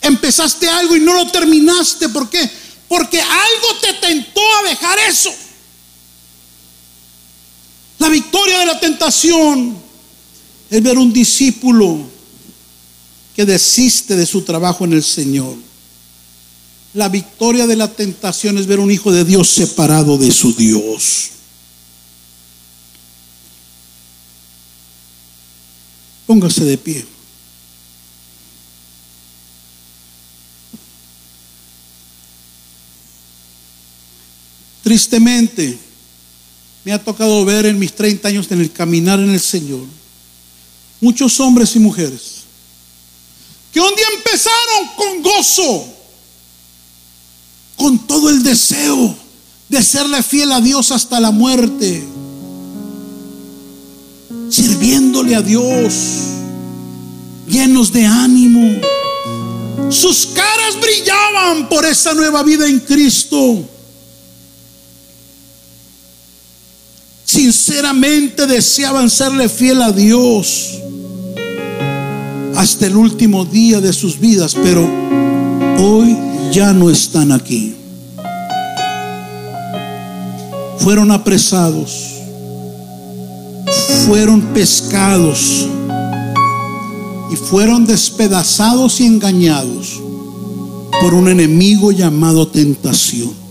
Empezaste 0.00 0.68
algo 0.68 0.94
y 0.94 1.00
no 1.00 1.12
lo 1.12 1.26
terminaste. 1.26 2.08
¿Por 2.08 2.30
qué? 2.30 2.48
Porque 2.86 3.20
algo 3.20 3.80
te 3.80 3.94
tentó 3.94 4.40
a 4.60 4.68
dejar 4.68 4.96
eso. 5.00 5.34
La 8.02 8.08
victoria 8.08 8.58
de 8.58 8.66
la 8.66 8.80
tentación 8.80 9.76
es 10.68 10.82
ver 10.82 10.98
un 10.98 11.12
discípulo 11.12 12.00
que 13.36 13.44
desiste 13.44 14.16
de 14.16 14.26
su 14.26 14.42
trabajo 14.42 14.84
en 14.84 14.94
el 14.94 15.04
Señor. 15.04 15.54
La 16.94 17.08
victoria 17.08 17.68
de 17.68 17.76
la 17.76 17.92
tentación 17.92 18.58
es 18.58 18.66
ver 18.66 18.80
un 18.80 18.90
hijo 18.90 19.12
de 19.12 19.24
Dios 19.24 19.50
separado 19.50 20.18
de 20.18 20.32
su 20.32 20.52
Dios. 20.52 21.30
Póngase 26.26 26.64
de 26.64 26.78
pie. 26.78 27.06
Tristemente, 34.82 35.91
me 36.84 36.92
ha 36.92 37.02
tocado 37.02 37.44
ver 37.44 37.66
en 37.66 37.78
mis 37.78 37.94
30 37.94 38.28
años 38.28 38.46
en 38.50 38.60
el 38.60 38.72
caminar 38.72 39.18
en 39.20 39.30
el 39.30 39.40
Señor 39.40 39.84
muchos 41.00 41.38
hombres 41.40 41.74
y 41.76 41.78
mujeres 41.78 42.42
que 43.72 43.80
un 43.80 43.94
día 43.94 44.06
empezaron 44.16 44.88
con 44.96 45.22
gozo, 45.22 45.86
con 47.76 47.98
todo 48.06 48.28
el 48.28 48.42
deseo 48.42 49.16
de 49.68 49.82
serle 49.82 50.22
fiel 50.22 50.52
a 50.52 50.60
Dios 50.60 50.92
hasta 50.92 51.18
la 51.18 51.30
muerte, 51.30 52.06
sirviéndole 54.50 55.34
a 55.34 55.40
Dios, 55.40 55.94
llenos 57.48 57.92
de 57.92 58.04
ánimo. 58.04 58.78
Sus 59.88 60.26
caras 60.26 60.78
brillaban 60.78 61.68
por 61.70 61.86
esa 61.86 62.12
nueva 62.12 62.42
vida 62.42 62.68
en 62.68 62.78
Cristo. 62.80 63.66
Sinceramente 67.42 68.46
deseaban 68.46 69.10
serle 69.10 69.48
fiel 69.48 69.82
a 69.82 69.90
Dios 69.90 70.78
hasta 72.54 72.86
el 72.86 72.94
último 72.94 73.44
día 73.44 73.80
de 73.80 73.92
sus 73.92 74.20
vidas, 74.20 74.54
pero 74.54 74.88
hoy 75.80 76.16
ya 76.52 76.72
no 76.72 76.88
están 76.88 77.32
aquí. 77.32 77.74
Fueron 80.78 81.10
apresados, 81.10 82.12
fueron 84.06 84.40
pescados 84.54 85.66
y 87.32 87.34
fueron 87.34 87.84
despedazados 87.86 89.00
y 89.00 89.06
engañados 89.06 90.00
por 91.00 91.12
un 91.12 91.26
enemigo 91.26 91.90
llamado 91.90 92.46
tentación. 92.46 93.41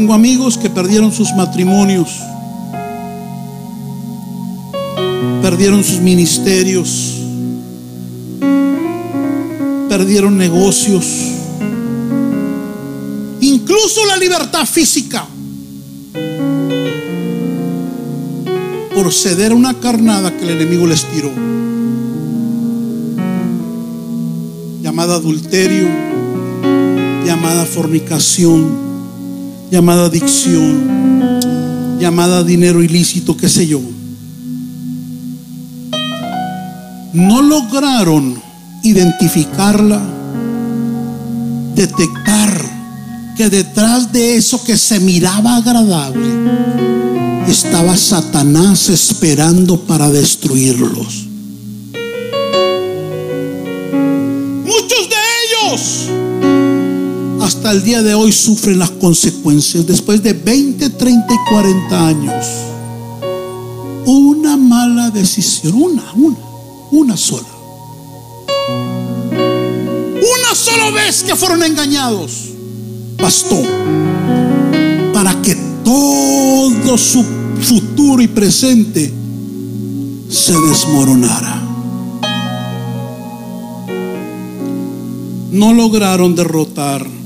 Tengo 0.00 0.14
amigos 0.14 0.56
que 0.56 0.70
perdieron 0.70 1.12
sus 1.12 1.30
matrimonios 1.34 2.08
perdieron 5.42 5.84
sus 5.84 6.00
ministerios, 6.00 7.16
perdieron 9.90 10.38
negocios, 10.38 11.04
incluso 13.42 14.06
la 14.06 14.16
libertad 14.16 14.64
física, 14.64 15.26
por 18.94 19.12
ceder 19.12 19.52
una 19.52 19.74
carnada 19.80 20.34
que 20.34 20.44
el 20.44 20.50
enemigo 20.50 20.86
les 20.86 21.04
tiró, 21.04 21.30
llamada 24.80 25.16
adulterio, 25.16 25.88
llamada 27.26 27.66
fornicación, 27.66 28.89
llamada 29.70 30.06
adicción, 30.06 31.38
llamada 31.98 32.42
dinero 32.44 32.82
ilícito, 32.82 33.36
qué 33.36 33.48
sé 33.48 33.66
yo. 33.66 33.80
no 37.12 37.42
lograron 37.42 38.40
identificarla, 38.82 40.00
detectar 41.74 43.34
que 43.36 43.48
detrás 43.48 44.12
de 44.12 44.36
eso 44.36 44.62
que 44.64 44.76
se 44.76 45.00
miraba 45.00 45.56
agradable 45.56 46.28
estaba 47.48 47.96
Satanás 47.96 48.88
esperando 48.88 49.80
para 49.80 50.10
destruirlos. 50.10 51.29
Hasta 57.70 57.78
el 57.78 57.84
día 57.84 58.02
de 58.02 58.14
hoy 58.14 58.32
sufren 58.32 58.80
las 58.80 58.90
consecuencias 58.90 59.86
después 59.86 60.20
de 60.24 60.32
20, 60.32 60.90
30 60.90 61.26
y 61.32 61.36
40 61.52 62.08
años. 62.08 62.44
Una 64.06 64.56
mala 64.56 65.10
decisión, 65.10 65.74
una, 65.74 66.02
una 66.14 66.36
una 66.90 67.16
sola. 67.16 67.46
Una 69.28 70.54
sola 70.54 70.90
vez 70.90 71.22
que 71.22 71.36
fueron 71.36 71.62
engañados, 71.62 72.48
bastó 73.16 73.62
para 75.14 75.40
que 75.40 75.54
todo 75.84 76.98
su 76.98 77.24
futuro 77.60 78.20
y 78.20 78.26
presente 78.26 79.12
se 80.28 80.54
desmoronara. 80.60 81.62
No 85.52 85.72
lograron 85.72 86.34
derrotar 86.34 87.19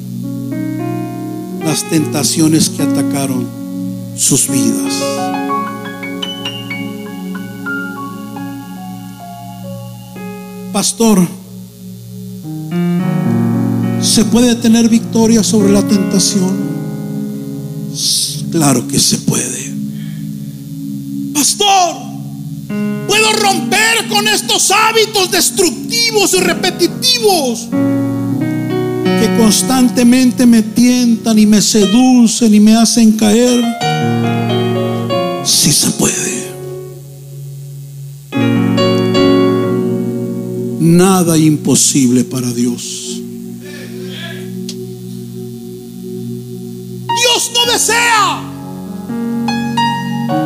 las 1.65 1.89
tentaciones 1.89 2.69
que 2.69 2.83
atacaron 2.83 3.47
sus 4.17 4.49
vidas. 4.49 4.95
Pastor, 10.73 11.27
¿se 14.01 14.25
puede 14.27 14.55
tener 14.57 14.89
victoria 14.89 15.43
sobre 15.43 15.73
la 15.73 15.83
tentación? 15.83 16.53
Claro 18.51 18.87
que 18.87 18.99
se 18.99 19.19
puede. 19.19 19.73
Pastor, 21.33 21.97
¿puedo 23.09 23.33
romper 23.33 24.09
con 24.09 24.29
estos 24.29 24.71
hábitos 24.71 25.31
destructivos 25.31 26.35
y 26.35 26.41
repetitivos 26.41 27.69
constantemente 29.45 30.47
me 30.47 30.63
tientan 30.63 31.39
y 31.39 31.45
me 31.45 31.61
seducen 31.61 32.55
y 32.55 32.61
me 32.61 32.77
hacen 32.77 33.13
caer? 33.13 33.63
Sí 35.45 35.71
se 35.71 35.91
puede. 35.91 36.25
nada 40.81 41.37
imposible 41.37 42.25
para 42.25 42.51
Dios. 42.53 43.21
Dios 47.21 47.53
no 47.55 47.73
desea 47.73 48.43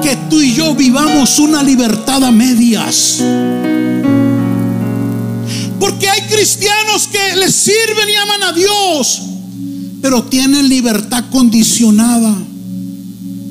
que 0.03 0.17
tú 0.31 0.41
y 0.41 0.55
yo 0.55 0.75
vivamos 0.75 1.39
una 1.39 1.63
libertad 1.63 2.25
a 2.25 2.33
medias. 2.33 3.23
Porque 5.79 6.09
hay 6.09 6.22
cristianos 6.22 7.09
que 7.09 7.37
le 7.37 7.51
sirven 7.51 8.09
y 8.11 8.16
aman 8.16 8.43
a 8.43 8.53
Dios, 8.53 9.22
pero 10.03 10.24
tienen 10.24 10.68
libertad 10.68 11.24
condicionada, 11.31 12.37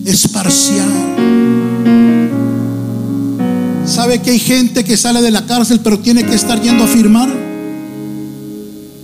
es 0.05 0.27
parcial. 0.27 1.17
¿Sabe 3.85 4.21
que 4.21 4.31
hay 4.31 4.39
gente 4.39 4.83
que 4.83 4.97
sale 4.97 5.21
de 5.21 5.31
la 5.31 5.45
cárcel 5.45 5.79
pero 5.81 5.99
tiene 5.99 6.25
que 6.25 6.35
estar 6.35 6.61
yendo 6.61 6.83
a 6.83 6.87
firmar? 6.87 7.33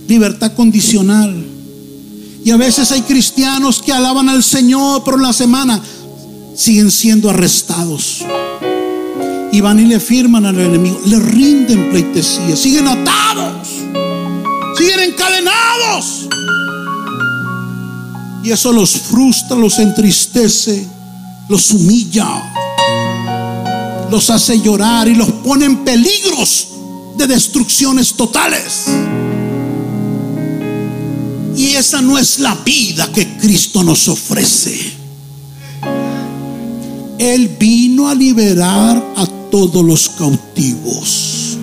Libertad 0.06 0.52
condicional. 0.54 1.46
Y 2.44 2.50
a 2.50 2.58
veces 2.58 2.92
hay 2.92 3.00
cristianos 3.02 3.80
que 3.80 3.92
alaban 3.92 4.28
al 4.28 4.42
Señor, 4.42 5.02
en 5.06 5.22
la 5.22 5.32
semana 5.32 5.80
siguen 6.54 6.90
siendo 6.90 7.30
arrestados. 7.30 8.22
Y 9.54 9.60
van 9.60 9.78
y 9.78 9.84
le 9.84 10.00
firman 10.00 10.44
al 10.46 10.58
enemigo, 10.58 11.00
le 11.06 11.18
rinden 11.18 11.90
pleitesía, 11.90 12.56
siguen 12.56 12.88
atados, 12.88 13.68
siguen 14.76 15.00
encadenados. 15.00 16.28
Y 18.42 18.50
eso 18.50 18.72
los 18.72 18.90
frustra, 18.90 19.56
los 19.56 19.78
entristece, 19.78 20.86
los 21.48 21.70
humilla 21.70 22.50
los 24.10 24.30
hace 24.30 24.60
llorar 24.60 25.08
y 25.08 25.14
los 25.14 25.28
pone 25.28 25.64
en 25.64 25.84
peligros 25.84 26.68
de 27.16 27.26
destrucciones 27.26 28.14
totales. 28.14 28.84
Y 31.56 31.74
esa 31.74 32.00
no 32.00 32.16
es 32.16 32.38
la 32.38 32.54
vida 32.64 33.10
que 33.12 33.36
Cristo 33.38 33.82
nos 33.82 34.06
ofrece. 34.06 34.92
Él 37.18 37.56
vino 37.58 38.08
a 38.08 38.14
liberar 38.14 39.02
a 39.16 39.26
todos 39.54 39.84
los 39.84 40.08
cautivos. 40.08 41.58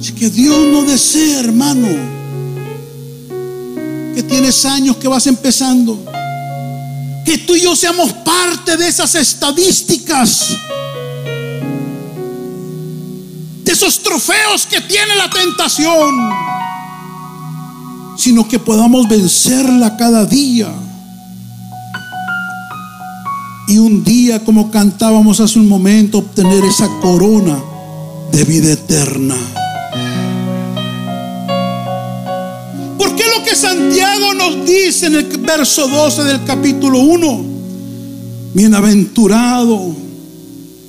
Así 0.00 0.12
que 0.14 0.28
Dios 0.30 0.58
no 0.72 0.82
desea, 0.82 1.38
hermano, 1.38 1.86
que 4.16 4.22
tienes 4.24 4.64
años 4.64 4.96
que 4.96 5.06
vas 5.06 5.28
empezando 5.28 5.96
que 7.24 7.38
tú 7.38 7.54
y 7.54 7.60
yo 7.60 7.76
seamos 7.76 8.12
parte 8.12 8.76
de 8.76 8.88
esas 8.88 9.14
estadísticas, 9.14 10.48
de 13.62 13.72
esos 13.72 14.00
trofeos 14.00 14.66
que 14.66 14.80
tiene 14.80 15.14
la 15.14 15.30
tentación, 15.30 16.16
sino 18.16 18.48
que 18.48 18.58
podamos 18.58 19.06
vencerla 19.06 19.96
cada 19.96 20.26
día. 20.26 20.83
Y 23.66 23.78
un 23.78 24.04
día, 24.04 24.44
como 24.44 24.70
cantábamos 24.70 25.40
hace 25.40 25.58
un 25.58 25.68
momento, 25.68 26.18
obtener 26.18 26.64
esa 26.64 26.88
corona 27.00 27.58
de 28.30 28.44
vida 28.44 28.72
eterna. 28.72 29.34
eterna. 29.34 29.64
¿Por 32.98 33.14
qué 33.16 33.24
lo 33.36 33.42
que 33.44 33.56
Santiago 33.56 34.34
nos 34.34 34.66
dice 34.66 35.06
en 35.06 35.14
el 35.14 35.26
verso 35.38 35.88
12 35.88 36.24
del 36.24 36.44
capítulo 36.44 36.98
1? 37.00 37.44
Bienaventurado 38.54 39.94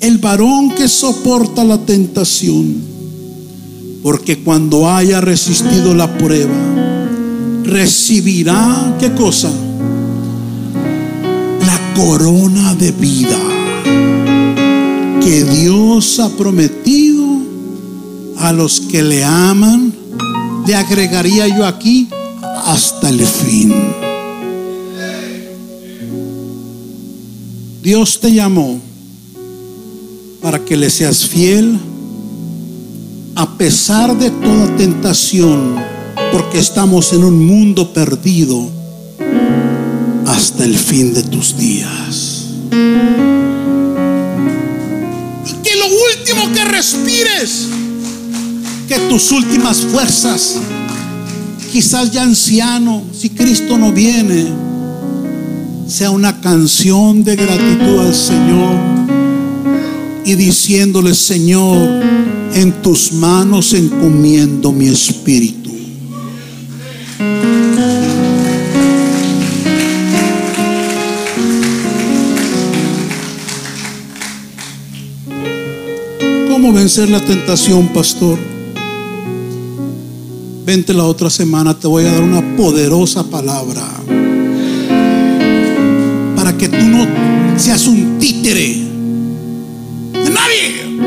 el 0.01 0.17
varón 0.17 0.71
que 0.71 0.87
soporta 0.87 1.63
la 1.63 1.77
tentación, 1.79 2.75
porque 4.03 4.39
cuando 4.39 4.89
haya 4.89 5.21
resistido 5.21 5.95
la 5.95 6.17
prueba, 6.17 6.53
recibirá, 7.63 8.95
¿qué 8.99 9.13
cosa? 9.13 9.49
Corona 11.95 12.75
de 12.75 12.91
vida 12.91 13.39
que 15.23 15.43
Dios 15.43 16.19
ha 16.19 16.29
prometido 16.29 17.25
a 18.37 18.51
los 18.51 18.81
que 18.81 19.01
le 19.01 19.23
aman, 19.23 19.93
le 20.67 20.75
agregaría 20.75 21.47
yo 21.47 21.65
aquí 21.65 22.09
hasta 22.65 23.09
el 23.09 23.25
fin. 23.25 23.73
Dios 27.81 28.19
te 28.19 28.33
llamó 28.33 28.79
para 30.41 30.63
que 30.63 30.75
le 30.75 30.89
seas 30.89 31.25
fiel 31.25 31.79
a 33.35 33.57
pesar 33.57 34.17
de 34.17 34.31
toda 34.31 34.75
tentación, 34.77 35.75
porque 36.31 36.59
estamos 36.59 37.13
en 37.13 37.23
un 37.23 37.45
mundo 37.45 37.93
perdido 37.93 38.69
hasta 40.35 40.65
el 40.65 40.77
fin 40.77 41.13
de 41.13 41.23
tus 41.23 41.57
días. 41.57 42.45
Y 45.45 45.53
que 45.63 45.75
lo 45.75 45.87
último 45.87 46.51
que 46.53 46.65
respires, 46.65 47.67
que 48.87 48.99
tus 49.09 49.31
últimas 49.31 49.77
fuerzas, 49.77 50.55
quizás 51.71 52.11
ya 52.11 52.23
anciano, 52.23 53.03
si 53.17 53.29
Cristo 53.29 53.77
no 53.77 53.93
viene, 53.93 54.47
sea 55.87 56.09
una 56.09 56.41
canción 56.41 57.23
de 57.23 57.35
gratitud 57.35 57.99
al 57.99 58.13
Señor 58.13 58.75
y 60.25 60.35
diciéndole, 60.35 61.13
Señor, 61.13 62.03
en 62.53 62.81
tus 62.81 63.13
manos 63.13 63.73
encomiendo 63.73 64.71
mi 64.71 64.87
espíritu. 64.87 65.74
Vencer 76.75 77.09
la 77.09 77.21
tentación, 77.21 77.87
pastor? 77.87 78.37
Vente 80.65 80.93
la 80.93 81.05
otra 81.05 81.29
semana, 81.29 81.79
te 81.79 81.87
voy 81.87 82.03
a 82.05 82.11
dar 82.11 82.21
una 82.21 82.57
poderosa 82.57 83.23
palabra. 83.23 83.81
Para 86.35 86.57
que 86.57 86.67
tú 86.67 86.85
no 86.85 87.07
seas 87.57 87.87
un 87.87 88.19
títere 88.19 88.89
de 90.11 90.29
nadie. 90.29 90.99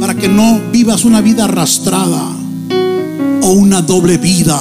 Para 0.00 0.16
que 0.16 0.28
no 0.28 0.60
vivas 0.72 1.04
una 1.04 1.20
vida 1.20 1.44
arrastrada 1.44 2.36
o 3.42 3.52
una 3.52 3.80
doble 3.80 4.18
vida. 4.18 4.60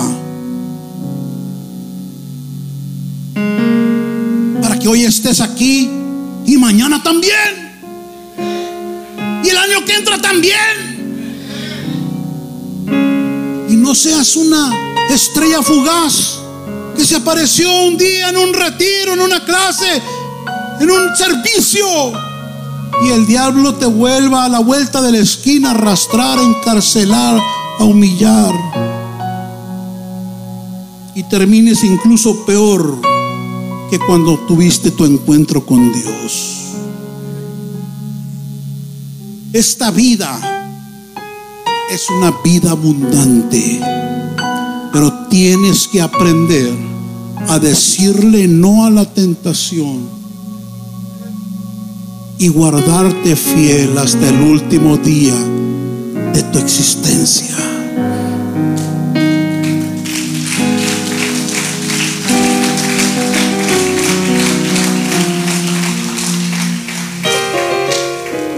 Para 4.62 4.78
que 4.78 4.88
hoy 4.88 5.06
estés 5.06 5.42
aquí 5.42 5.90
y 6.46 6.58
mañana 6.58 7.02
también. 7.02 7.63
Y 10.04 10.12
el 10.12 10.20
año 10.20 10.20
que 10.20 10.20
entra 10.20 10.22
también. 10.22 10.94
Y 13.70 13.76
no 13.76 13.96
seas 13.96 14.36
una 14.36 14.72
estrella 15.10 15.62
fugaz 15.62 16.40
que 16.96 17.06
se 17.06 17.16
apareció 17.16 17.72
un 17.86 17.98
día 17.98 18.30
en 18.30 18.38
un 18.38 18.54
retiro, 18.54 19.14
en 19.14 19.22
una 19.22 19.44
clase, 19.46 20.02
en 20.80 20.92
un 20.92 21.16
servicio. 21.16 21.86
Y 23.06 23.10
el 23.10 23.26
diablo 23.26 23.74
te 23.76 23.86
vuelva 23.86 24.46
a 24.46 24.50
la 24.50 24.60
vuelta 24.60 25.02
de 25.02 25.12
la 25.12 25.18
esquina 25.20 25.70
a 25.70 25.72
arrastrar, 25.72 26.38
a 26.40 26.44
encarcelar, 26.44 27.42
a 27.80 27.84
humillar. 27.84 28.54
Y 31.16 31.24
termines 31.24 31.84
incluso 31.84 32.46
peor 32.46 33.02
que 33.90 34.00
cuando 34.00 34.38
tuviste 34.48 34.92
tu 34.92 35.06
encuentro 35.06 35.66
con 35.66 35.92
Dios. 35.92 36.63
Esta 39.54 39.92
vida 39.92 40.32
es 41.92 42.10
una 42.10 42.32
vida 42.44 42.72
abundante, 42.72 43.80
pero 44.92 45.28
tienes 45.30 45.88
que 45.88 46.02
aprender 46.02 46.74
a 47.48 47.60
decirle 47.60 48.48
no 48.48 48.88
a 48.88 48.90
la 48.90 49.06
tentación 49.06 50.10
y 52.40 52.48
guardarte 52.48 53.36
fiel 53.36 53.96
hasta 54.00 54.28
el 54.28 54.42
último 54.42 54.98
día 54.98 55.36
de 56.34 56.42
tu 56.52 56.58
existencia. 56.58 57.56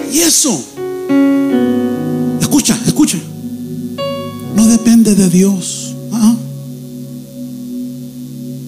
Y 0.10 0.20
eso, 0.20 0.74
escucha, 2.66 2.88
escucha, 2.88 3.18
no 4.55 4.66
depende 4.66 5.13
de 5.13 5.30
Dios, 5.30 5.93
¿ah? 6.11 6.36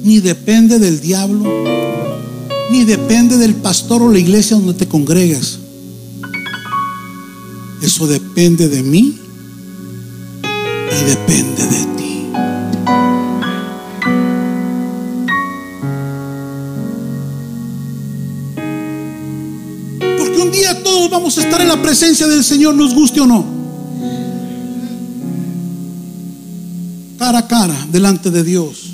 ni 0.04 0.20
depende 0.20 0.78
del 0.78 1.02
diablo, 1.02 1.44
ni 2.70 2.86
depende 2.86 3.38
del 3.38 3.56
pastor 3.56 4.04
o 4.04 4.12
la 4.12 4.20
iglesia 4.20 4.56
donde 4.58 4.74
te 4.74 4.88
congregues. 4.88 5.60
Eso 7.82 8.06
depende 8.08 8.68
de 8.68 8.84
mí 8.84 9.18
y 10.44 11.06
depende 11.06 11.64
de 11.66 11.86
ti. 11.98 12.28
Porque 20.18 20.42
un 20.42 20.52
día 20.52 20.84
todos 20.84 21.10
vamos 21.10 21.38
a 21.38 21.42
estar 21.42 21.62
en 21.62 21.68
la 21.70 21.82
presencia 21.82 22.28
del 22.28 22.44
Señor, 22.44 22.76
nos 22.76 22.94
guste 22.94 23.22
o 23.22 23.26
no. 23.26 23.57
Cara 27.28 27.40
a 27.40 27.48
cara, 27.50 27.76
delante 27.90 28.32
de 28.32 28.42
Dios. 28.42 28.94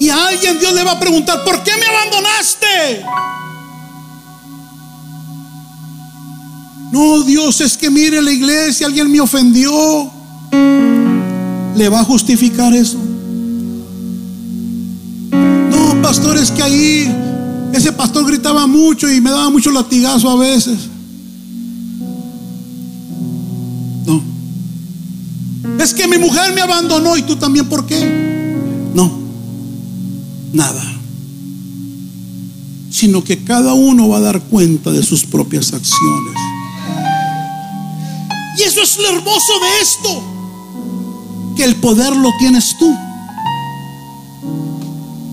Y 0.00 0.08
a 0.08 0.28
alguien 0.28 0.58
Dios 0.58 0.72
le 0.72 0.82
va 0.84 0.92
a 0.92 0.98
preguntar, 0.98 1.44
¿por 1.44 1.62
qué 1.62 1.72
me 1.78 1.84
abandonaste? 1.84 3.04
No, 6.90 7.20
Dios, 7.24 7.60
es 7.60 7.76
que 7.76 7.90
mire 7.90 8.22
la 8.22 8.32
iglesia, 8.32 8.86
alguien 8.86 9.12
me 9.12 9.20
ofendió. 9.20 10.10
¿Le 11.76 11.88
va 11.90 12.00
a 12.00 12.04
justificar 12.04 12.72
eso? 12.72 12.96
No, 15.30 16.00
pastor, 16.00 16.38
es 16.38 16.50
que 16.50 16.62
ahí 16.62 17.14
ese 17.74 17.92
pastor 17.92 18.26
gritaba 18.26 18.66
mucho 18.66 19.12
y 19.12 19.20
me 19.20 19.30
daba 19.30 19.50
mucho 19.50 19.70
latigazo 19.70 20.30
a 20.30 20.36
veces. 20.36 20.78
Es 25.88 25.94
que 25.94 26.06
mi 26.06 26.18
mujer 26.18 26.52
me 26.52 26.60
abandonó 26.60 27.16
y 27.16 27.22
tú 27.22 27.36
también, 27.36 27.66
¿por 27.66 27.86
qué? 27.86 27.98
No. 28.92 29.10
Nada. 30.52 30.84
Sino 32.90 33.24
que 33.24 33.42
cada 33.42 33.72
uno 33.72 34.06
va 34.06 34.18
a 34.18 34.20
dar 34.20 34.42
cuenta 34.42 34.90
de 34.90 35.02
sus 35.02 35.24
propias 35.24 35.72
acciones. 35.72 36.34
Y 38.58 38.64
eso 38.64 38.82
es 38.82 38.98
lo 38.98 39.16
hermoso 39.16 39.52
de 39.60 39.80
esto. 39.82 40.22
Que 41.56 41.64
el 41.64 41.76
poder 41.76 42.14
lo 42.14 42.32
tienes 42.38 42.76
tú. 42.78 42.94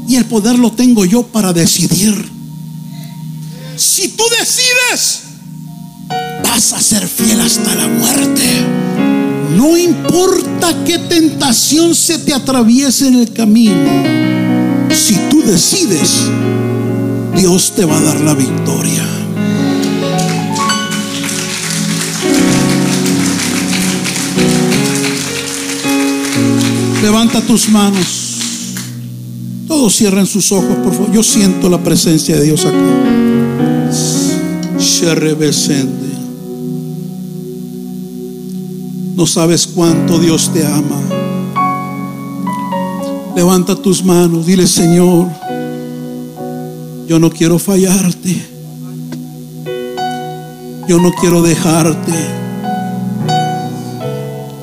Y 0.08 0.16
el 0.16 0.24
poder 0.24 0.58
lo 0.58 0.72
tengo 0.72 1.04
yo 1.04 1.24
para 1.24 1.52
decidir. 1.52 2.32
Si 3.76 4.08
tú 4.08 4.24
decides, 4.40 5.24
vas 6.46 6.72
a 6.72 6.80
ser 6.80 7.06
fiel 7.10 7.42
hasta 7.42 7.76
la 7.76 7.90
muerte. 7.90 9.05
No 9.56 9.78
importa 9.78 10.84
qué 10.86 11.00
tentación 11.00 11.96
se 11.96 12.18
te 12.20 12.34
atraviese 12.34 13.08
en 13.08 13.16
el 13.16 13.32
camino. 13.32 13.90
Si 14.94 15.16
tú 15.30 15.42
decides, 15.42 16.26
Dios 17.36 17.74
te 17.76 17.86
va 17.86 17.98
a 17.98 18.02
dar 18.02 18.20
la 18.20 18.34
victoria. 18.34 19.06
Levanta 27.02 27.40
tus 27.42 27.70
manos. 27.70 28.08
Todos 29.68 29.96
cierren 29.96 30.26
sus 30.26 30.52
ojos, 30.52 30.76
por 30.84 30.94
favor. 30.94 31.12
Yo 31.14 31.24
siento 31.24 31.70
la 31.70 31.82
presencia 31.82 32.36
de 32.36 32.44
Dios 32.44 32.66
acá. 32.66 32.78
Sherrebesende. 34.80 36.05
No 39.16 39.26
sabes 39.26 39.66
cuánto 39.66 40.20
Dios 40.20 40.52
te 40.54 40.66
ama. 40.66 41.02
Levanta 43.34 43.76
tus 43.76 44.04
manos, 44.04 44.46
dile 44.46 44.68
Señor, 44.68 45.28
yo 47.08 47.18
no 47.20 47.30
quiero 47.30 47.58
fallarte. 47.58 48.56
Yo 50.88 51.00
no 51.00 51.12
quiero 51.14 51.42
dejarte. 51.42 52.14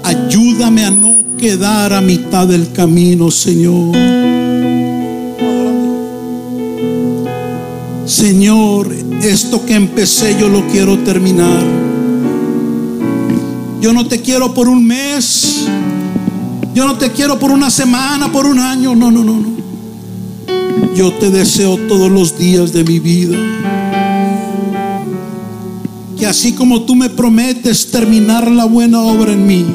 Ayúdame 0.04 0.84
a 0.84 0.90
no 0.90 1.24
quedar 1.38 1.92
a 1.92 2.00
mitad 2.00 2.46
del 2.46 2.72
camino, 2.72 3.30
Señor. 3.30 3.96
Señor, 8.06 8.92
esto 9.22 9.64
que 9.64 9.74
empecé 9.74 10.36
yo 10.38 10.48
lo 10.48 10.66
quiero 10.68 10.98
terminar. 10.98 11.91
Yo 13.82 13.92
no 13.92 14.06
te 14.06 14.20
quiero 14.20 14.54
por 14.54 14.68
un 14.68 14.86
mes. 14.86 15.64
Yo 16.72 16.86
no 16.86 16.96
te 16.98 17.10
quiero 17.10 17.40
por 17.40 17.50
una 17.50 17.68
semana, 17.68 18.30
por 18.30 18.46
un 18.46 18.60
año. 18.60 18.94
No, 18.94 19.10
no, 19.10 19.24
no, 19.24 19.40
no. 19.40 19.52
Yo 20.94 21.12
te 21.14 21.32
deseo 21.32 21.76
todos 21.88 22.08
los 22.08 22.38
días 22.38 22.72
de 22.72 22.84
mi 22.84 23.00
vida. 23.00 23.36
Que 26.16 26.26
así 26.26 26.52
como 26.52 26.82
tú 26.82 26.94
me 26.94 27.10
prometes 27.10 27.90
terminar 27.90 28.48
la 28.48 28.66
buena 28.66 29.00
obra 29.00 29.32
en 29.32 29.46
mí, 29.48 29.66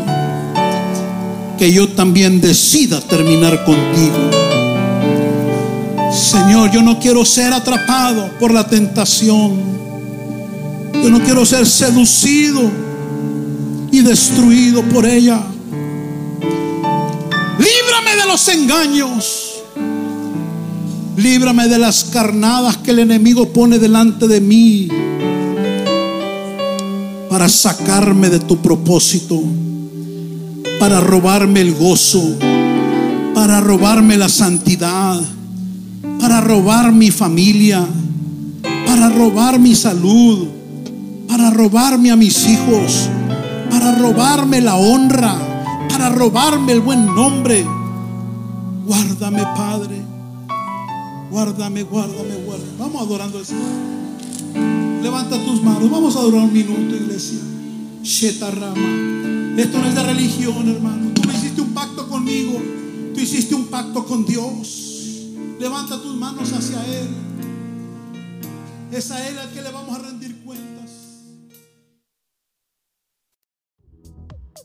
que 1.58 1.74
yo 1.74 1.90
también 1.90 2.40
decida 2.40 3.02
terminar 3.02 3.66
contigo. 3.66 4.16
Señor, 6.14 6.72
yo 6.72 6.82
no 6.82 6.98
quiero 6.98 7.26
ser 7.26 7.52
atrapado 7.52 8.30
por 8.40 8.54
la 8.54 8.66
tentación. 8.70 9.60
Yo 10.94 11.10
no 11.10 11.20
quiero 11.20 11.46
ser 11.46 11.68
seducido 11.68 12.87
destruido 14.02 14.84
por 14.84 15.06
ella. 15.06 15.42
Líbrame 17.58 18.16
de 18.22 18.28
los 18.28 18.48
engaños. 18.48 19.44
Líbrame 21.18 21.68
de 21.68 21.80
las 21.80 22.04
carnadas 22.06 22.78
que 22.78 22.92
el 22.92 23.00
enemigo 23.00 23.50
pone 23.50 23.80
delante 23.80 24.28
de 24.28 24.40
mí 24.40 24.88
para 27.30 27.50
sacarme 27.50 28.30
de 28.30 28.40
tu 28.40 28.58
propósito, 28.58 29.42
para 30.80 31.02
robarme 31.02 31.62
el 31.62 31.74
gozo, 31.74 32.38
para 33.34 33.62
robarme 33.62 34.18
la 34.18 34.30
santidad, 34.30 35.20
para 36.20 36.42
robar 36.42 36.92
mi 36.92 37.12
familia, 37.12 37.86
para 38.86 39.10
robar 39.10 39.60
mi 39.60 39.76
salud, 39.76 40.48
para 41.28 41.50
robarme 41.50 42.12
a 42.12 42.16
mis 42.16 42.48
hijos, 42.48 43.10
para 43.88 44.00
robarme 44.00 44.60
la 44.60 44.76
honra, 44.76 45.34
para 45.88 46.10
robarme 46.10 46.74
el 46.74 46.82
buen 46.82 47.06
nombre. 47.06 47.66
Guárdame, 48.86 49.44
Padre. 49.44 50.02
Guárdame, 51.32 51.84
guárdame, 51.84 52.36
guárdame. 52.46 52.72
Vamos 52.78 53.02
adorando 53.02 53.38
al 53.38 53.46
Señor. 53.46 53.64
Levanta 55.02 55.42
tus 55.42 55.64
manos. 55.64 55.90
Vamos 55.90 56.18
a 56.18 56.20
adorar 56.20 56.42
un 56.42 56.52
minuto, 56.52 56.96
iglesia. 56.98 57.40
Shetarama. 58.04 59.56
Esto 59.58 59.80
no 59.80 59.86
es 59.86 59.96
de 59.96 60.04
religión, 60.04 60.68
hermano. 60.68 61.12
Tú 61.14 61.30
hiciste 61.30 61.62
un 61.62 61.74
pacto 61.74 62.10
conmigo. 62.10 62.62
Tú 63.14 63.22
hiciste 63.22 63.56
un 63.56 63.68
pacto 63.68 64.06
con 64.06 64.26
Dios. 64.26 65.30
Levanta 65.62 66.02
tus 66.02 66.14
manos 66.14 66.52
hacia 66.52 66.86
Él. 66.88 67.08
Es 68.92 69.12
a 69.12 69.30
Él 69.30 69.40
al 69.40 69.50
que 69.52 69.62
le 69.62 69.72
vamos 69.72 69.98
a 69.98 70.02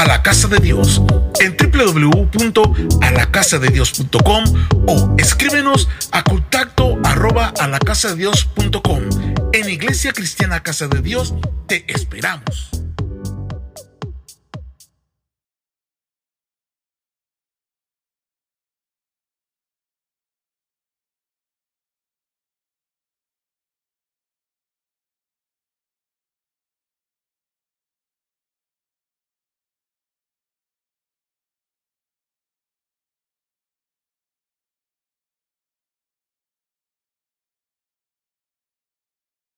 a 0.00 0.06
la 0.06 0.22
casa 0.22 0.48
de 0.48 0.58
Dios 0.60 1.02
en 1.40 1.54
www.alacasadedios.com 1.58 4.44
o 4.86 5.14
escríbenos 5.18 5.90
a 6.10 6.24
contacto 6.24 6.98
arroba 7.04 7.52
a 7.58 7.68
la 7.68 7.78
casa 7.78 8.08
de 8.08 8.14
Dios.com. 8.16 9.02
En 9.52 9.68
Iglesia 9.68 10.14
Cristiana 10.14 10.62
Casa 10.62 10.88
de 10.88 11.02
Dios 11.02 11.34
te 11.66 11.84
esperamos. 11.92 12.70